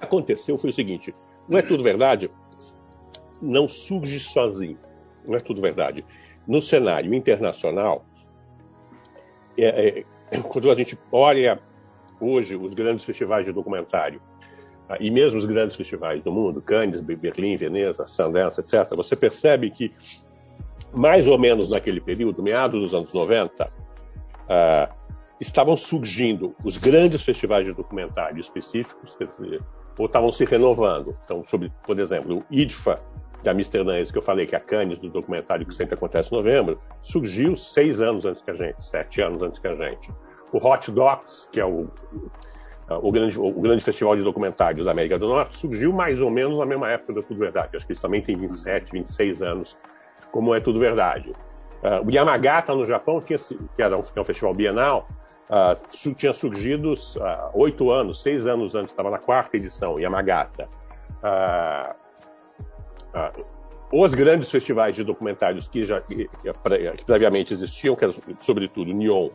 Aconteceu 0.00 0.58
foi 0.58 0.68
o 0.70 0.72
seguinte, 0.72 1.14
não 1.48 1.58
é 1.58 1.62
tudo 1.62 1.82
verdade? 1.82 2.28
não 3.40 3.68
surge 3.68 4.20
sozinho. 4.20 4.78
Não 5.26 5.36
é 5.36 5.40
tudo 5.40 5.60
verdade. 5.60 6.04
No 6.46 6.62
cenário 6.62 7.12
internacional, 7.14 8.04
é, 9.56 10.00
é, 10.30 10.40
quando 10.48 10.70
a 10.70 10.74
gente 10.74 10.98
olha 11.12 11.60
hoje 12.20 12.56
os 12.56 12.74
grandes 12.74 13.04
festivais 13.04 13.46
de 13.46 13.52
documentário, 13.52 14.20
e 15.00 15.10
mesmo 15.10 15.38
os 15.38 15.44
grandes 15.44 15.76
festivais 15.76 16.22
do 16.22 16.32
mundo, 16.32 16.62
Cannes, 16.62 17.00
Berlim, 17.00 17.56
Veneza, 17.56 18.06
Sundance, 18.06 18.60
etc., 18.60 18.88
você 18.96 19.14
percebe 19.14 19.70
que, 19.70 19.92
mais 20.92 21.28
ou 21.28 21.38
menos 21.38 21.70
naquele 21.70 22.00
período, 22.00 22.42
meados 22.42 22.80
dos 22.80 22.94
anos 22.94 23.12
90, 23.12 23.64
uh, 23.64 23.68
ah, 24.48 24.90
estavam 25.40 25.76
surgindo 25.76 26.54
os 26.64 26.78
grandes 26.78 27.22
festivais 27.22 27.66
de 27.66 27.74
documentário 27.74 28.40
específicos, 28.40 29.14
dizer, 29.18 29.62
ou 29.98 30.06
estavam 30.06 30.32
se 30.32 30.44
renovando. 30.44 31.14
Então, 31.24 31.44
sobre, 31.44 31.72
por 31.84 31.98
exemplo, 31.98 32.38
o 32.38 32.44
IDFA, 32.50 33.00
da 33.42 33.52
Amsterdã, 33.52 34.02
que 34.02 34.18
eu 34.18 34.22
falei, 34.22 34.46
que 34.46 34.54
é 34.54 34.58
a 34.58 34.60
Cannes 34.60 34.98
do 34.98 35.08
documentário 35.08 35.64
que 35.64 35.74
sempre 35.74 35.94
acontece 35.94 36.32
em 36.32 36.36
novembro, 36.36 36.80
surgiu 37.02 37.54
seis 37.54 38.00
anos 38.00 38.24
antes 38.24 38.42
que 38.42 38.50
a 38.50 38.54
gente, 38.54 38.84
sete 38.84 39.20
anos 39.20 39.42
antes 39.42 39.60
que 39.60 39.68
a 39.68 39.74
gente. 39.74 40.10
O 40.52 40.58
Hot 40.58 40.90
Docs, 40.90 41.48
que 41.52 41.60
é 41.60 41.64
o, 41.64 41.88
o, 42.90 43.12
grande, 43.12 43.38
o 43.38 43.60
grande 43.60 43.84
festival 43.84 44.16
de 44.16 44.22
documentários 44.22 44.84
da 44.86 44.92
América 44.92 45.18
do 45.18 45.28
Norte, 45.28 45.56
surgiu 45.56 45.92
mais 45.92 46.20
ou 46.20 46.30
menos 46.30 46.58
na 46.58 46.66
mesma 46.66 46.90
época 46.90 47.12
da 47.12 47.22
Tudo 47.22 47.38
Verdade. 47.38 47.76
Acho 47.76 47.86
que 47.86 47.92
eles 47.92 48.00
também 48.00 48.22
têm 48.22 48.36
27, 48.36 48.92
26 48.92 49.42
anos, 49.42 49.78
como 50.32 50.54
é 50.54 50.60
Tudo 50.60 50.80
Verdade. 50.80 51.34
Uh, 51.82 52.06
o 52.06 52.10
Yamagata, 52.10 52.74
no 52.74 52.86
Japão, 52.86 53.20
tinha, 53.20 53.38
que 53.38 53.82
era 53.82 53.96
um, 53.96 54.02
que 54.02 54.18
é 54.18 54.20
um 54.20 54.24
festival 54.24 54.54
bienal, 54.54 55.08
uh, 55.48 56.14
tinha 56.14 56.32
surgido 56.32 56.92
uh, 56.92 57.50
oito 57.54 57.90
anos, 57.90 58.22
seis 58.22 58.46
anos 58.46 58.74
antes, 58.74 58.90
estava 58.90 59.10
na 59.10 59.18
quarta 59.18 59.56
edição, 59.56 60.00
Yamagata. 60.00 60.68
Uh, 61.22 61.94
ah, 63.14 63.32
os 63.90 64.12
grandes 64.12 64.50
festivais 64.50 64.94
de 64.94 65.02
documentários 65.02 65.66
que 65.66 65.82
já 65.82 66.00
que, 66.00 66.28
que 66.28 67.04
previamente 67.06 67.54
existiam, 67.54 67.96
que 67.96 68.04
era 68.04 68.12
sobretudo 68.40 68.92
Nyon, 68.92 69.30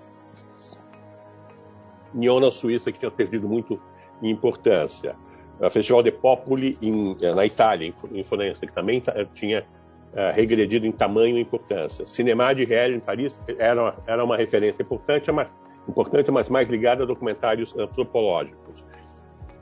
Nyon 2.14 2.40
na 2.40 2.52
Suíça 2.52 2.92
que 2.92 3.00
tinha 3.00 3.12
perdido 3.12 3.48
muito 3.48 3.80
em 4.22 4.30
importância, 4.30 5.16
o 5.60 5.70
Festival 5.70 6.04
de 6.04 6.12
Popoli 6.12 6.78
em, 6.82 7.16
eh, 7.22 7.34
na 7.34 7.46
Itália, 7.46 7.94
em, 8.12 8.24
Florença, 8.24 8.66
que 8.66 8.74
também 8.74 9.02
tinha 9.34 9.62
uh, 9.62 10.34
regredido 10.34 10.86
em 10.86 10.92
tamanho 10.92 11.38
e 11.38 11.42
importância. 11.42 12.06
Cinema 12.06 12.54
de 12.54 12.66
Réal 12.66 12.92
em 12.92 13.00
Paris 13.00 13.40
era, 13.58 13.96
era 14.06 14.24
uma 14.24 14.36
referência 14.36 14.82
importante, 14.82 15.32
mas, 15.32 15.56
importante, 15.88 16.32
mas 16.32 16.50
mais 16.50 16.68
ligada 16.70 17.04
a 17.04 17.06
documentários 17.06 17.76
antropológicos. 17.78 18.84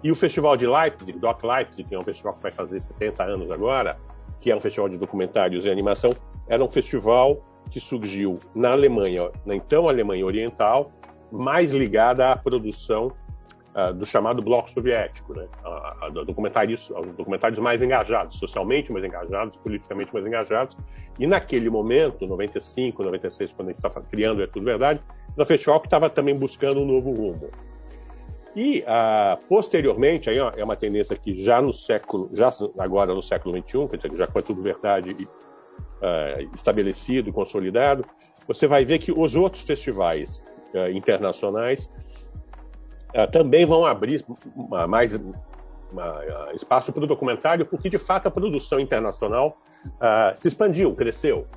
E 0.03 0.12
o 0.12 0.15
Festival 0.15 0.58
de 0.58 0.65
Leipzig, 0.65 1.20
Doc 1.20 1.43
Leipzig, 1.43 1.88
que 1.88 1.93
é 1.93 2.00
um 2.00 2.03
festival 2.03 2.34
que 2.34 2.41
vai 2.41 2.51
fazer 2.51 2.79
70 2.79 3.24
anos 3.24 3.51
agora, 3.51 4.00
que 4.39 4.50
é 4.50 4.55
um 4.55 4.60
festival 4.60 4.89
de 4.89 4.98
documentários 4.98 5.65
e 5.65 5.70
animação, 5.70 6.12
era 6.48 6.63
um 6.63 6.70
festival 6.70 7.46
que 7.70 7.79
surgiu 7.79 8.39
na 8.55 8.72
Alemanha, 8.72 9.29
na 9.46 9.55
então 9.55 9.88
Alemanha 9.88 10.25
Oriental, 10.25 10.91
mais 11.31 11.71
ligada 11.71 12.31
à 12.31 12.35
produção 12.35 13.13
uh, 13.75 13.93
do 13.93 14.05
chamado 14.05 14.41
bloco 14.41 14.69
soviético, 14.69 15.33
né? 15.33 15.47
Uh, 15.63 16.07
uh, 16.07 16.25
documentários, 16.25 16.91
documentários 17.17 17.59
mais 17.59 17.81
engajados, 17.81 18.38
socialmente 18.38 18.91
mais 18.91 19.05
engajados, 19.05 19.57
politicamente 19.57 20.13
mais 20.13 20.25
engajados. 20.25 20.77
E 21.19 21.25
naquele 21.27 21.69
momento, 21.69 22.25
95, 22.27 23.03
96, 23.03 23.53
quando 23.53 23.69
a 23.69 23.71
gente 23.71 23.83
estava 23.83 24.05
criando 24.05 24.41
É 24.41 24.47
Tudo 24.47 24.65
Verdade, 24.65 25.01
o 25.38 25.45
festival 25.45 25.79
que 25.79 25.88
estava 25.88 26.09
também 26.09 26.38
buscando 26.38 26.81
um 26.81 26.85
novo 26.85 27.11
rumo. 27.11 27.50
E 28.53 28.83
posteriormente, 29.47 30.29
aí 30.29 30.38
é 30.38 30.63
uma 30.63 30.75
tendência 30.75 31.15
que 31.15 31.33
já 31.33 31.61
no 31.61 31.71
século, 31.71 32.29
já 32.35 32.50
agora 32.79 33.13
no 33.13 33.21
século 33.23 33.53
21, 33.53 33.88
quer 33.88 33.95
dizer, 33.95 34.17
já 34.17 34.27
com 34.27 34.39
É 34.39 34.41
Tudo 34.41 34.61
Verdade 34.61 35.15
estabelecido 36.53 37.29
e 37.29 37.31
consolidado, 37.31 38.03
você 38.47 38.67
vai 38.67 38.83
ver 38.83 39.00
que 39.00 39.11
os 39.11 39.35
outros 39.35 39.63
festivais 39.63 40.43
internacionais 40.94 41.90
uh, 43.16 43.30
também 43.32 43.66
vão 43.66 43.86
abrir 43.86 44.24
mais 44.88 45.16
uh, 45.16 45.22
espaço 46.54 46.92
para 46.94 47.04
o 47.04 47.08
documentário, 47.08 47.66
porque 47.66 47.90
de 47.90 47.98
fato 47.98 48.28
a 48.28 48.32
produção 48.32 48.80
internacional 48.80 49.58
se 50.40 50.48
expandiu, 50.48 50.94
cresceu. 50.94 51.48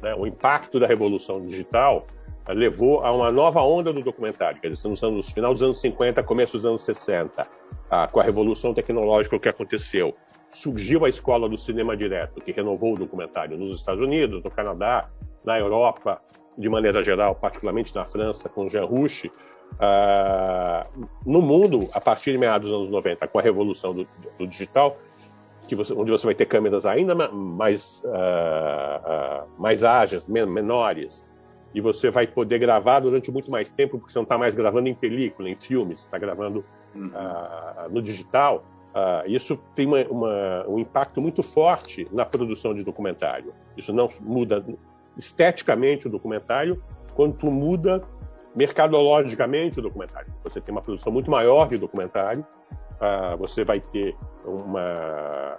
Né? 0.00 0.14
O 0.14 0.26
impacto 0.26 0.78
da 0.78 0.86
revolução 0.86 1.44
digital 1.44 2.06
levou 2.46 3.04
a 3.04 3.10
uma 3.10 3.32
nova 3.32 3.60
onda 3.62 3.92
do 3.92 4.00
documentário, 4.00 4.60
quer 4.60 4.70
dizer, 4.70 4.86
no 4.86 5.22
final 5.22 5.52
dos 5.52 5.62
anos 5.62 5.80
50, 5.80 6.22
começo 6.22 6.56
dos 6.56 6.64
anos 6.64 6.82
60, 6.82 7.44
com 8.12 8.20
a 8.20 8.22
revolução 8.22 8.72
tecnológica 8.72 9.38
que 9.40 9.48
aconteceu. 9.48 10.14
Surgiu 10.50 11.04
a 11.04 11.08
escola 11.08 11.48
do 11.48 11.58
cinema 11.58 11.96
direto, 11.96 12.40
que 12.40 12.52
renovou 12.52 12.94
o 12.94 12.96
documentário 12.96 13.58
nos 13.58 13.74
Estados 13.74 14.00
Unidos, 14.00 14.44
no 14.44 14.50
Canadá, 14.52 15.10
na 15.44 15.58
Europa, 15.58 16.20
de 16.56 16.68
maneira 16.68 17.02
geral, 17.02 17.34
particularmente 17.34 17.94
na 17.94 18.04
França, 18.04 18.48
com 18.48 18.68
Jean 18.68 18.84
Rouch, 18.84 19.30
Uh, 19.74 21.08
no 21.26 21.42
mundo, 21.42 21.88
a 21.92 22.00
partir 22.00 22.30
de 22.32 22.38
meados 22.38 22.68
dos 22.68 22.76
anos 22.76 22.90
90, 22.90 23.26
com 23.26 23.38
a 23.38 23.42
revolução 23.42 23.92
do, 23.92 24.06
do 24.38 24.46
digital, 24.46 24.96
que 25.66 25.74
você, 25.74 25.92
onde 25.92 26.12
você 26.12 26.26
vai 26.26 26.34
ter 26.34 26.46
câmeras 26.46 26.86
ainda 26.86 27.14
mais, 27.14 28.02
uh, 28.04 28.08
uh, 28.08 29.48
mais 29.58 29.82
ágeis, 29.82 30.24
menores, 30.26 31.26
e 31.74 31.80
você 31.80 32.08
vai 32.08 32.26
poder 32.26 32.60
gravar 32.60 33.00
durante 33.00 33.32
muito 33.32 33.50
mais 33.50 33.68
tempo, 33.68 33.98
porque 33.98 34.12
você 34.12 34.18
não 34.18 34.24
está 34.24 34.38
mais 34.38 34.54
gravando 34.54 34.88
em 34.88 34.94
película, 34.94 35.48
em 35.48 35.56
filmes, 35.56 36.00
está 36.00 36.18
gravando 36.18 36.64
uhum. 36.94 37.10
no 37.90 38.00
digital. 38.00 38.62
isso 39.26 39.58
tem 39.74 39.84
uma, 39.84 40.04
uma, 40.04 40.64
um 40.68 40.78
impacto 40.78 41.20
muito 41.20 41.42
forte 41.42 42.06
na 42.12 42.24
produção 42.24 42.72
de 42.72 42.84
documentário. 42.84 43.52
Isso 43.76 43.92
não 43.92 44.08
muda 44.20 44.64
esteticamente 45.16 46.06
o 46.06 46.10
documentário, 46.10 46.82
quanto 47.14 47.50
muda 47.50 48.02
mercadologicamente 48.54 49.78
o 49.78 49.82
documentário. 49.82 50.32
Você 50.44 50.60
tem 50.60 50.72
uma 50.72 50.82
produção 50.82 51.12
muito 51.12 51.30
maior 51.30 51.68
de 51.68 51.78
documentário, 51.78 52.46
uh, 52.94 53.36
você 53.36 53.64
vai 53.64 53.80
ter 53.80 54.16
uma, 54.44 55.58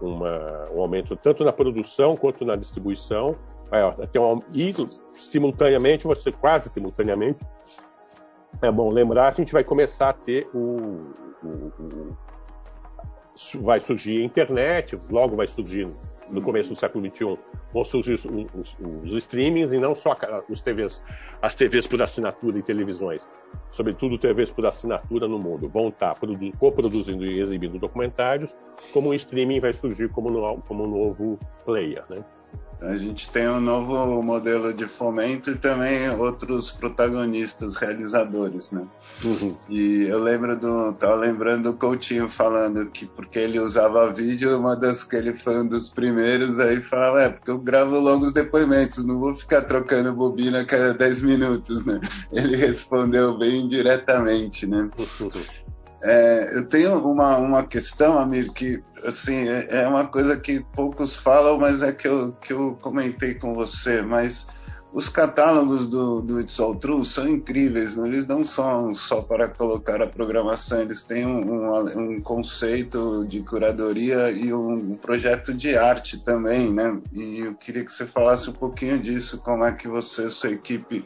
uh, 0.00 0.06
uma, 0.06 0.70
um 0.72 0.80
aumento 0.80 1.16
tanto 1.16 1.44
na 1.44 1.52
produção 1.52 2.16
quanto 2.16 2.44
na 2.44 2.56
distribuição, 2.56 3.36
um, 3.70 4.42
e 4.54 4.72
simultaneamente, 5.18 6.06
você 6.06 6.30
quase 6.30 6.68
simultaneamente, 6.68 7.44
é 8.62 8.70
bom 8.70 8.90
lembrar, 8.90 9.32
a 9.32 9.34
gente 9.34 9.52
vai 9.52 9.64
começar 9.64 10.10
a 10.10 10.12
ter 10.12 10.48
o, 10.54 11.12
o, 11.42 11.46
o 11.46 12.16
vai 13.60 13.80
surgir 13.80 14.22
a 14.22 14.24
internet, 14.24 14.96
logo 15.10 15.36
vai 15.36 15.46
surgir 15.46 15.88
no 16.30 16.42
começo 16.42 16.70
do 16.70 16.76
século 16.76 17.06
XXI, 17.06 17.38
vão 17.72 17.84
surgir 17.84 18.14
os, 18.14 18.24
os, 18.24 18.76
os, 19.04 19.12
streamings 19.12 19.72
e 19.72 19.78
não 19.78 19.94
só 19.94 20.16
os 20.48 20.60
TVs, 20.60 21.02
as 21.40 21.54
TVs 21.54 21.86
por 21.86 22.02
assinatura 22.02 22.58
e 22.58 22.62
televisões, 22.62 23.30
sobretudo 23.70 24.18
TVs 24.18 24.50
por 24.50 24.66
assinatura 24.66 25.28
no 25.28 25.38
mundo, 25.38 25.68
vão 25.68 25.88
estar 25.88 26.16
coproduzindo 26.58 27.24
e 27.24 27.40
exibindo 27.40 27.78
documentários, 27.78 28.56
como 28.92 29.10
o 29.10 29.14
streaming 29.14 29.60
vai 29.60 29.72
surgir 29.72 30.08
como, 30.10 30.30
no, 30.30 30.62
como 30.62 30.84
um 30.84 30.90
novo 30.90 31.38
player, 31.64 32.04
né? 32.08 32.24
A 32.80 32.96
gente 32.96 33.30
tem 33.30 33.48
um 33.48 33.60
novo 33.60 34.22
modelo 34.22 34.72
de 34.72 34.86
fomento 34.86 35.50
e 35.50 35.56
também 35.56 36.10
outros 36.10 36.70
protagonistas, 36.70 37.74
realizadores, 37.74 38.70
né? 38.70 38.86
Uhum. 39.24 39.56
E 39.68 40.02
eu 40.04 40.22
lembro 40.22 40.56
do, 40.56 40.92
tava 40.92 41.14
lembrando 41.14 41.72
do 41.72 41.78
Coutinho 41.78 42.28
falando 42.28 42.84
que 42.86 43.06
porque 43.06 43.38
ele 43.38 43.58
usava 43.58 44.12
vídeo, 44.12 44.58
uma 44.58 44.76
das 44.76 45.04
que 45.04 45.16
ele 45.16 45.34
foi 45.34 45.60
um 45.60 45.66
dos 45.66 45.88
primeiros, 45.88 46.60
aí 46.60 46.80
falava, 46.80 47.22
é, 47.22 47.28
porque 47.30 47.50
eu 47.50 47.58
gravo 47.58 47.98
longos 47.98 48.32
depoimentos, 48.32 49.02
não 49.04 49.18
vou 49.18 49.34
ficar 49.34 49.62
trocando 49.62 50.12
bobina 50.12 50.60
a 50.60 50.64
cada 50.66 50.92
10 50.92 51.22
minutos, 51.22 51.84
né? 51.84 51.98
Ele 52.30 52.56
respondeu 52.56 53.38
bem 53.38 53.66
diretamente, 53.68 54.66
né? 54.66 54.90
Uhum. 54.98 55.30
É, 56.08 56.56
eu 56.56 56.64
tenho 56.68 56.98
uma, 57.00 57.36
uma 57.36 57.66
questão, 57.66 58.16
Amir, 58.16 58.52
que 58.52 58.80
assim, 59.04 59.48
é, 59.48 59.82
é 59.82 59.88
uma 59.88 60.06
coisa 60.06 60.36
que 60.36 60.60
poucos 60.72 61.16
falam, 61.16 61.58
mas 61.58 61.82
é 61.82 61.92
que 61.92 62.06
eu, 62.06 62.32
que 62.32 62.52
eu 62.52 62.78
comentei 62.80 63.34
com 63.34 63.54
você, 63.54 64.02
mas 64.02 64.46
os 64.92 65.08
catálogos 65.08 65.88
do, 65.88 66.22
do 66.22 66.40
It's 66.40 66.60
All 66.60 66.76
True 66.76 67.04
são 67.04 67.28
incríveis, 67.28 67.96
né? 67.96 68.06
eles 68.06 68.24
não 68.24 68.44
são 68.44 68.94
só 68.94 69.20
para 69.20 69.48
colocar 69.48 70.00
a 70.00 70.06
programação, 70.06 70.80
eles 70.80 71.02
têm 71.02 71.26
um, 71.26 71.66
um, 71.74 71.98
um 71.98 72.20
conceito 72.20 73.26
de 73.28 73.40
curadoria 73.40 74.30
e 74.30 74.54
um, 74.54 74.92
um, 74.92 74.96
projeto 74.96 75.52
de 75.52 75.76
arte 75.76 76.20
também, 76.20 76.72
né? 76.72 76.98
E 77.12 77.40
eu 77.40 77.54
queria 77.54 77.84
que 77.84 77.92
você 77.92 78.06
falasse 78.06 78.48
um 78.48 78.52
pouquinho 78.52 78.98
disso, 78.98 79.38
como 79.42 79.64
é 79.64 79.72
que 79.72 79.88
você, 79.88 80.30
sua 80.30 80.50
equipe 80.50 81.04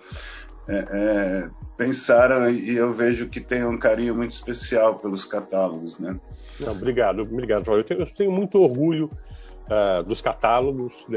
é, 0.70 0.86
é, 0.92 1.50
pensaram 1.76 2.48
e 2.48 2.76
eu 2.76 2.92
vejo 2.92 3.28
que 3.28 3.40
tem 3.40 3.64
um 3.64 3.76
carinho 3.76 4.14
muito 4.14 4.30
especial 4.30 5.00
pelos 5.00 5.24
catálogos, 5.24 5.98
né? 5.98 6.16
Não, 6.60 6.72
obrigado, 6.72 7.22
obrigado, 7.22 7.64
João. 7.64 7.78
Eu 7.78 7.84
tenho, 7.84 8.00
eu 8.00 8.06
tenho 8.06 8.30
muito 8.30 8.60
orgulho 8.60 9.06
uh, 9.06 10.02
dos 10.04 10.20
catálogos. 10.20 11.04
Uh, 11.08 11.16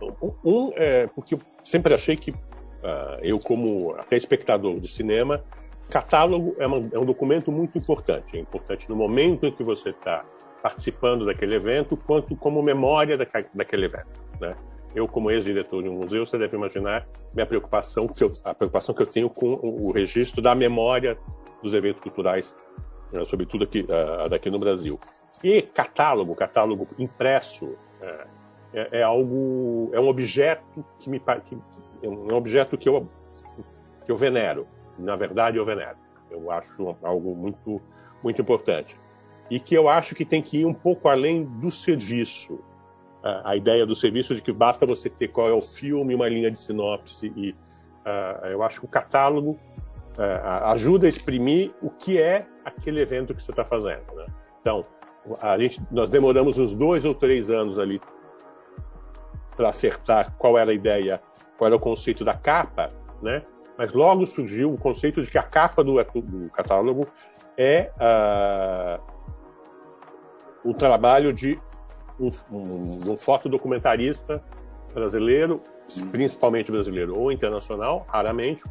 uh, 0.00 0.38
um, 0.42 0.70
porque 1.14 1.34
eu 1.34 1.40
sempre 1.62 1.92
achei 1.92 2.16
que 2.16 2.32
eu, 3.20 3.38
como 3.38 3.94
até 3.98 4.16
espectador 4.16 4.80
de 4.80 4.88
cinema, 4.88 5.44
catálogo 5.90 6.54
é, 6.58 6.66
uma, 6.66 6.88
é 6.92 6.98
um 6.98 7.04
documento 7.04 7.52
muito 7.52 7.76
importante. 7.76 8.38
É 8.38 8.40
importante 8.40 8.88
no 8.88 8.96
momento 8.96 9.44
em 9.44 9.52
que 9.52 9.62
você 9.62 9.90
está 9.90 10.24
participando 10.62 11.26
daquele 11.26 11.56
evento, 11.56 11.96
quanto 11.96 12.34
como 12.36 12.62
memória 12.62 13.18
daquele 13.18 13.86
evento, 13.86 14.20
né? 14.40 14.54
Eu 14.96 15.06
como 15.06 15.30
ex-diretor 15.30 15.82
de 15.82 15.88
um 15.90 15.98
museu, 15.98 16.24
você 16.24 16.38
deve 16.38 16.56
imaginar 16.56 17.06
minha 17.34 17.46
preocupação, 17.46 18.08
eu, 18.18 18.32
a 18.42 18.54
preocupação 18.54 18.94
que 18.94 19.02
eu 19.02 19.06
tenho 19.06 19.28
com 19.28 19.52
o 19.62 19.92
registro 19.92 20.40
da 20.40 20.54
memória 20.54 21.18
dos 21.62 21.74
eventos 21.74 22.00
culturais, 22.00 22.56
né, 23.12 23.22
sobretudo 23.26 23.64
aqui, 23.64 23.82
uh, 23.82 24.28
daqui 24.28 24.50
no 24.50 24.58
Brasil. 24.58 24.98
E 25.44 25.60
catálogo, 25.60 26.34
catálogo 26.34 26.88
impresso, 26.98 27.76
é, 28.00 28.26
é, 28.72 29.00
é 29.00 29.02
algo, 29.02 29.90
é 29.92 30.00
um 30.00 30.08
objeto 30.08 30.82
que 30.98 31.10
me 31.10 31.20
que, 31.20 31.58
é 32.02 32.08
um 32.08 32.34
objeto 32.34 32.78
que 32.78 32.88
eu 32.88 33.06
que 34.04 34.10
eu 34.10 34.16
venero. 34.16 34.66
Na 34.98 35.14
verdade, 35.14 35.58
eu 35.58 35.64
venero. 35.64 35.98
Eu 36.30 36.50
acho 36.50 36.96
algo 37.02 37.34
muito 37.34 37.82
muito 38.22 38.40
importante 38.40 38.98
e 39.50 39.60
que 39.60 39.74
eu 39.74 39.88
acho 39.88 40.14
que 40.14 40.24
tem 40.24 40.40
que 40.42 40.58
ir 40.58 40.66
um 40.66 40.74
pouco 40.74 41.08
além 41.08 41.44
do 41.44 41.70
serviço 41.70 42.58
a, 43.44 43.56
ideia 43.56 43.84
do 43.84 43.94
serviço 43.94 44.34
de 44.34 44.42
que 44.42 44.52
basta 44.52 44.86
você 44.86 45.08
ter 45.08 45.28
qual 45.28 45.48
é 45.48 45.52
o 45.52 45.60
filme, 45.60 46.14
uma 46.14 46.28
linha 46.28 46.50
de 46.50 46.58
sinopse 46.58 47.32
e 47.36 47.50
uh, 47.50 48.46
eu 48.46 48.62
acho 48.62 48.80
que 48.80 48.86
o 48.86 48.88
catálogo 48.88 49.52
uh, 49.52 50.64
ajuda 50.66 51.06
a 51.06 51.08
exprimir 51.08 51.72
o 51.82 51.90
que 51.90 52.20
é 52.20 52.46
aquele 52.64 53.00
evento 53.00 53.34
que 53.34 53.42
você 53.42 53.50
está 53.50 53.64
fazendo. 53.64 54.04
Né? 54.14 54.26
Então, 54.60 54.84
a 55.40 55.58
gente, 55.58 55.80
nós 55.90 56.08
demoramos 56.08 56.58
uns 56.58 56.74
dois 56.74 57.04
ou 57.04 57.14
três 57.14 57.50
anos 57.50 57.78
ali 57.78 58.00
para 59.56 59.70
acertar 59.70 60.34
qual 60.36 60.58
era 60.58 60.70
a 60.70 60.74
ideia, 60.74 61.20
qual 61.56 61.66
era 61.66 61.76
o 61.76 61.80
conceito 61.80 62.24
da 62.24 62.34
capa, 62.34 62.92
né? 63.22 63.42
Mas 63.78 63.92
logo 63.92 64.24
surgiu 64.26 64.72
o 64.72 64.78
conceito 64.78 65.22
de 65.22 65.30
que 65.30 65.38
a 65.38 65.42
capa 65.42 65.82
do, 65.82 66.02
do 66.02 66.50
catálogo 66.50 67.06
é 67.56 67.90
uh, 67.96 69.02
o 70.64 70.74
trabalho 70.74 71.32
de 71.32 71.58
um, 72.18 72.28
um, 72.50 73.12
um 73.12 73.16
fotodocumentarista 73.16 74.42
brasileiro, 74.94 75.62
principalmente 76.10 76.72
brasileiro 76.72 77.18
ou 77.18 77.30
internacional, 77.30 78.06
raramente. 78.08 78.64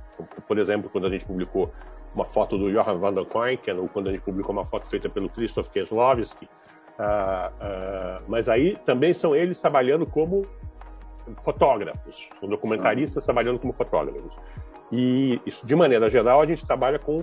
Por 0.48 0.58
exemplo, 0.58 0.90
quando 0.90 1.08
a 1.08 1.10
gente 1.10 1.26
publicou 1.26 1.72
uma 2.16 2.26
foto 2.26 2.58
do 2.58 2.72
Johan 2.72 2.98
van 2.98 3.14
der 3.14 3.26
Koinken, 3.26 3.78
ou 3.78 3.90
quando 3.90 4.10
a 4.10 4.12
gente 4.12 4.24
publicou 4.24 4.54
uma 4.54 4.66
foto 4.66 4.88
feita 4.88 5.10
pelo 5.10 5.30
Krzysztof 5.30 5.70
Kieslowski. 5.70 6.46
Uh, 6.46 7.02
uh, 7.02 8.24
mas 8.26 8.48
aí 8.48 8.78
também 8.86 9.14
são 9.14 9.36
eles 9.36 9.60
trabalhando 9.60 10.06
como 10.06 10.48
fotógrafos, 11.42 12.30
são 12.40 12.48
documentaristas 12.48 13.24
ah. 13.24 13.26
trabalhando 13.26 13.60
como 13.60 13.74
fotógrafos. 13.74 14.34
E 14.92 15.42
isso, 15.46 15.68
de 15.68 15.76
maneira 15.76 16.10
geral, 16.10 16.40
a 16.40 16.46
gente 16.46 16.66
trabalha 16.66 16.98
com 16.98 17.22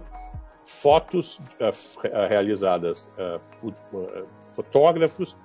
fotos 0.67 1.39
uh, 1.39 2.29
realizadas 2.29 3.09
por 3.61 3.75
fotógrafos 4.53 5.37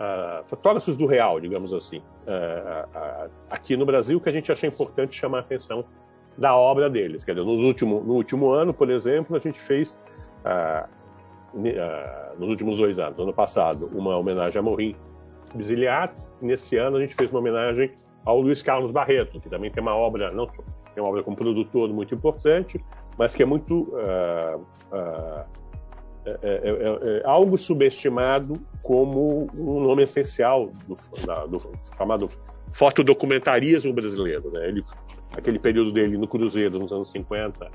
uh, 0.00 0.42
fotógrafos 0.46 0.96
do 0.96 1.06
real, 1.06 1.38
digamos 1.38 1.72
assim. 1.72 1.98
Uh, 1.98 3.28
uh, 3.28 3.30
aqui 3.50 3.76
no 3.76 3.84
Brasil, 3.84 4.20
que 4.20 4.28
a 4.28 4.32
gente 4.32 4.50
acha 4.50 4.66
importante 4.66 5.14
chamar 5.14 5.38
a 5.38 5.40
atenção 5.42 5.84
da 6.38 6.56
obra 6.56 6.88
deles. 6.88 7.22
Quer 7.22 7.34
dizer, 7.34 7.46
nos 7.46 7.60
último, 7.60 8.00
no 8.00 8.14
último 8.14 8.50
ano, 8.50 8.72
por 8.72 8.90
exemplo, 8.90 9.36
a 9.36 9.38
gente 9.38 9.60
fez, 9.60 9.98
ah, 10.44 10.88
ah, 11.54 12.32
nos 12.38 12.48
últimos 12.48 12.78
dois 12.78 12.98
anos, 12.98 13.18
ano 13.18 13.32
passado, 13.32 13.86
uma 13.96 14.16
homenagem 14.16 14.58
a 14.58 14.62
Morim 14.62 14.96
Bisiliat. 15.54 16.14
Nesse 16.40 16.76
ano, 16.78 16.96
a 16.96 17.00
gente 17.00 17.14
fez 17.14 17.30
uma 17.30 17.40
homenagem 17.40 17.92
ao 18.24 18.40
Luiz 18.40 18.62
Carlos 18.62 18.90
Barreto, 18.90 19.38
que 19.38 19.50
também 19.50 19.70
tem 19.70 19.82
uma 19.82 19.94
obra, 19.94 20.30
não 20.30 20.46
tem 20.46 20.64
uma 20.96 21.08
obra 21.08 21.22
como 21.22 21.36
produtor 21.36 21.90
muito 21.90 22.14
importante, 22.14 22.82
mas 23.18 23.34
que 23.34 23.42
é 23.42 23.46
muito 23.46 23.92
é, 26.24 26.38
é, 26.42 27.18
é, 27.18 27.22
algo 27.24 27.56
subestimado 27.56 28.60
como 28.82 29.48
um 29.54 29.80
nome 29.80 30.02
essencial 30.02 30.70
do, 30.86 30.94
da, 31.26 31.46
do 31.46 31.58
chamado 31.96 32.28
fotodocumentarismo 32.72 33.92
brasileiro. 33.92 34.50
Né? 34.50 34.68
Ele, 34.68 34.82
aquele 35.32 35.58
período 35.58 35.92
dele 35.92 36.18
no 36.18 36.28
Cruzeiro, 36.28 36.78
nos 36.78 36.92
anos 36.92 37.08
50, 37.08 37.64
uh, 37.64 37.70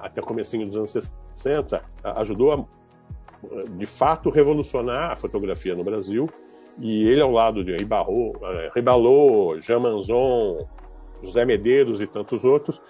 até 0.00 0.20
o 0.20 0.24
comecinho 0.24 0.66
dos 0.66 0.76
anos 0.76 1.12
60, 1.34 1.82
ajudou 2.02 2.52
a, 2.52 2.64
de 3.76 3.86
fato, 3.86 4.28
revolucionar 4.28 5.12
a 5.12 5.16
fotografia 5.16 5.74
no 5.74 5.84
Brasil. 5.84 6.28
E 6.78 7.06
ele, 7.08 7.20
ao 7.20 7.30
lado 7.30 7.64
de 7.64 7.74
Ribalot, 7.76 9.60
Jean 9.62 9.78
Manzon, 9.78 10.66
José 11.22 11.44
Medeiros 11.44 12.00
e 12.02 12.06
tantos 12.06 12.44
outros, 12.44 12.82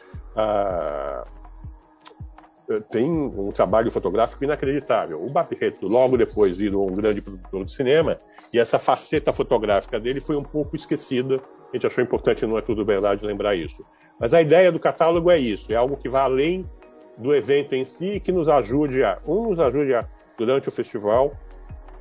tem 2.91 3.11
um 3.11 3.53
trabalho 3.53 3.91
fotográfico 3.91 4.43
inacreditável. 4.45 5.23
O 5.23 5.31
Barreto, 5.31 5.87
logo 5.87 6.17
depois, 6.17 6.59
virou 6.59 6.91
um 6.91 6.95
grande 6.95 7.21
produtor 7.23 7.65
de 7.65 7.73
cinema, 7.73 8.21
e 8.53 8.59
essa 8.59 8.79
faceta 8.79 9.33
fotográfica 9.33 10.01
dele 10.01 10.21
foi 10.21 10.37
um 10.37 10.43
pouco 10.43 10.75
esquecida. 10.77 11.37
A 11.71 11.77
gente 11.77 11.87
achou 11.87 12.03
importante, 12.03 12.47
não 12.47 12.59
é 12.59 12.63
tudo 12.63 12.85
verdade, 12.85 13.25
lembrar 13.25 13.55
isso. 13.55 13.85
Mas 14.19 14.33
a 14.35 14.41
ideia 14.41 14.73
do 14.73 14.81
catálogo 14.81 15.31
é 15.31 15.39
isso, 15.39 15.73
é 15.73 15.77
algo 15.77 15.97
que 15.97 16.09
vai 16.09 16.23
além 16.23 16.69
do 17.17 17.35
evento 17.35 17.75
em 17.75 17.85
si 17.85 18.15
e 18.15 18.21
que 18.21 18.33
nos 18.33 18.49
ajude 18.49 19.03
a, 19.03 19.19
um, 19.27 19.49
nos 19.49 19.59
ajude 19.59 19.95
a, 19.95 20.07
durante 20.37 20.69
o 20.69 20.73
festival, 20.73 21.33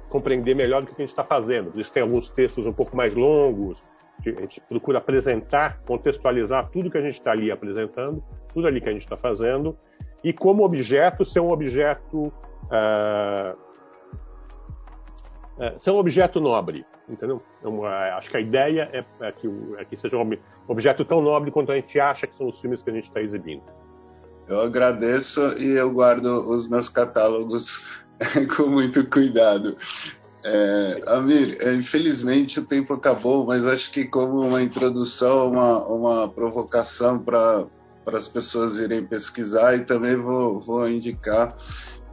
compreender 0.09 0.55
melhor 0.55 0.81
do 0.81 0.87
que 0.87 0.93
a 0.93 0.97
gente 0.97 1.09
está 1.09 1.23
fazendo. 1.23 1.71
Por 1.71 1.79
isso 1.79 1.91
tem 1.91 2.03
alguns 2.03 2.29
textos 2.29 2.65
um 2.65 2.73
pouco 2.73 2.95
mais 2.95 3.15
longos, 3.15 3.83
a 4.25 4.41
gente 4.41 4.61
procura 4.61 4.97
apresentar, 4.97 5.81
contextualizar 5.85 6.69
tudo 6.69 6.89
que 6.89 6.97
a 6.97 7.01
gente 7.01 7.15
está 7.15 7.31
ali 7.31 7.51
apresentando, 7.51 8.23
tudo 8.53 8.67
ali 8.67 8.79
que 8.79 8.89
a 8.89 8.91
gente 8.91 9.03
está 9.03 9.17
fazendo, 9.17 9.77
e 10.25 10.33
como 10.33 10.65
objeto 10.65 11.23
ser 11.23 11.39
um 11.39 11.51
objeto 11.51 12.33
uh, 12.65 13.55
ser 15.77 15.91
um 15.91 15.97
objeto 15.97 16.41
nobre, 16.41 16.83
entendeu? 17.07 17.43
Então, 17.59 17.85
acho 17.85 18.31
que 18.31 18.37
a 18.37 18.39
ideia 18.39 18.89
é, 18.91 19.05
é, 19.23 19.31
que, 19.31 19.47
é, 19.77 19.85
que, 19.85 19.95
seja 19.95 20.17
um 20.17 20.35
objeto 20.67 21.05
tão 21.05 21.21
nobre 21.21 21.51
quanto 21.51 21.71
a 21.71 21.75
gente 21.75 21.99
acha 21.99 22.25
que 22.25 22.35
são 22.35 22.47
os 22.47 22.59
filmes 22.59 22.81
que 22.81 22.89
a 22.89 22.93
gente 22.93 23.03
está 23.03 23.21
exibindo. 23.21 23.61
Eu 24.47 24.61
agradeço 24.61 25.41
e 25.59 25.77
eu 25.77 25.91
guardo 25.93 26.25
os 26.49 26.67
meus 26.67 26.89
catálogos 26.89 27.87
com 28.57 28.63
muito 28.63 29.07
cuidado. 29.07 29.77
É, 30.43 31.03
Amir, 31.05 31.57
é, 31.61 31.71
infelizmente 31.75 32.59
o 32.59 32.65
tempo 32.65 32.95
acabou, 32.95 33.45
mas 33.45 33.67
acho 33.67 33.91
que 33.91 34.05
como 34.05 34.41
uma 34.41 34.63
introdução, 34.63 35.51
uma, 35.51 35.85
uma 35.85 36.27
provocação 36.27 37.19
para 37.19 37.67
para 38.05 38.17
as 38.17 38.27
pessoas 38.27 38.77
irem 38.77 39.03
pesquisar 39.03 39.75
e 39.75 39.83
também 39.83 40.15
vou, 40.15 40.59
vou 40.59 40.87
indicar 40.87 41.57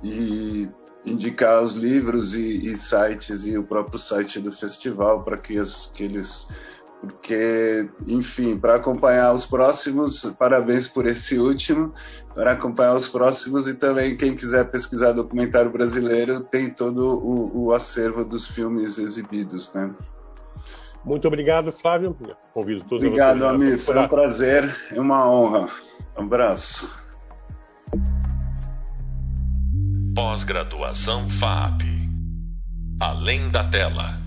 e 0.02 0.68
indicar 1.04 1.62
os 1.62 1.74
livros 1.74 2.34
e, 2.34 2.72
e, 2.72 2.76
sites 2.76 3.44
e 3.44 3.58
o 3.58 3.64
próprio 3.64 3.98
site 3.98 4.40
do 4.40 4.50
festival 4.50 5.22
para 5.22 5.36
que, 5.36 5.54
que 5.92 6.04
eles 6.04 6.48
porque 7.00 7.90
enfim 8.06 8.56
para 8.56 8.76
acompanhar 8.76 9.34
os 9.34 9.44
próximos 9.44 10.24
parabéns 10.38 10.86
por 10.86 11.04
esse 11.04 11.36
último 11.36 11.92
para 12.32 12.52
acompanhar 12.52 12.94
os 12.94 13.08
próximos 13.08 13.66
e 13.66 13.74
também 13.74 14.16
quem 14.16 14.36
quiser 14.36 14.70
pesquisar 14.70 15.10
documentário 15.10 15.72
brasileiro 15.72 16.40
tem 16.40 16.70
todo 16.70 17.18
o, 17.18 17.64
o 17.64 17.72
acervo 17.72 18.24
dos 18.24 18.46
filmes 18.46 18.98
exibidos 18.98 19.72
né 19.72 19.92
muito 21.04 21.26
obrigado, 21.26 21.72
Flávio. 21.72 22.16
Convido 22.54 22.84
todos 22.84 23.04
Obrigado, 23.04 23.44
amigo. 23.44 23.78
Foi 23.78 23.98
um 23.98 24.08
prazer 24.08 24.74
e 24.90 24.98
uma 24.98 25.28
honra. 25.28 25.68
Um 26.16 26.22
abraço. 26.22 27.00
Pós-graduação 30.14 31.28
FAP. 31.28 31.82
Além 33.00 33.50
da 33.50 33.68
tela. 33.68 34.21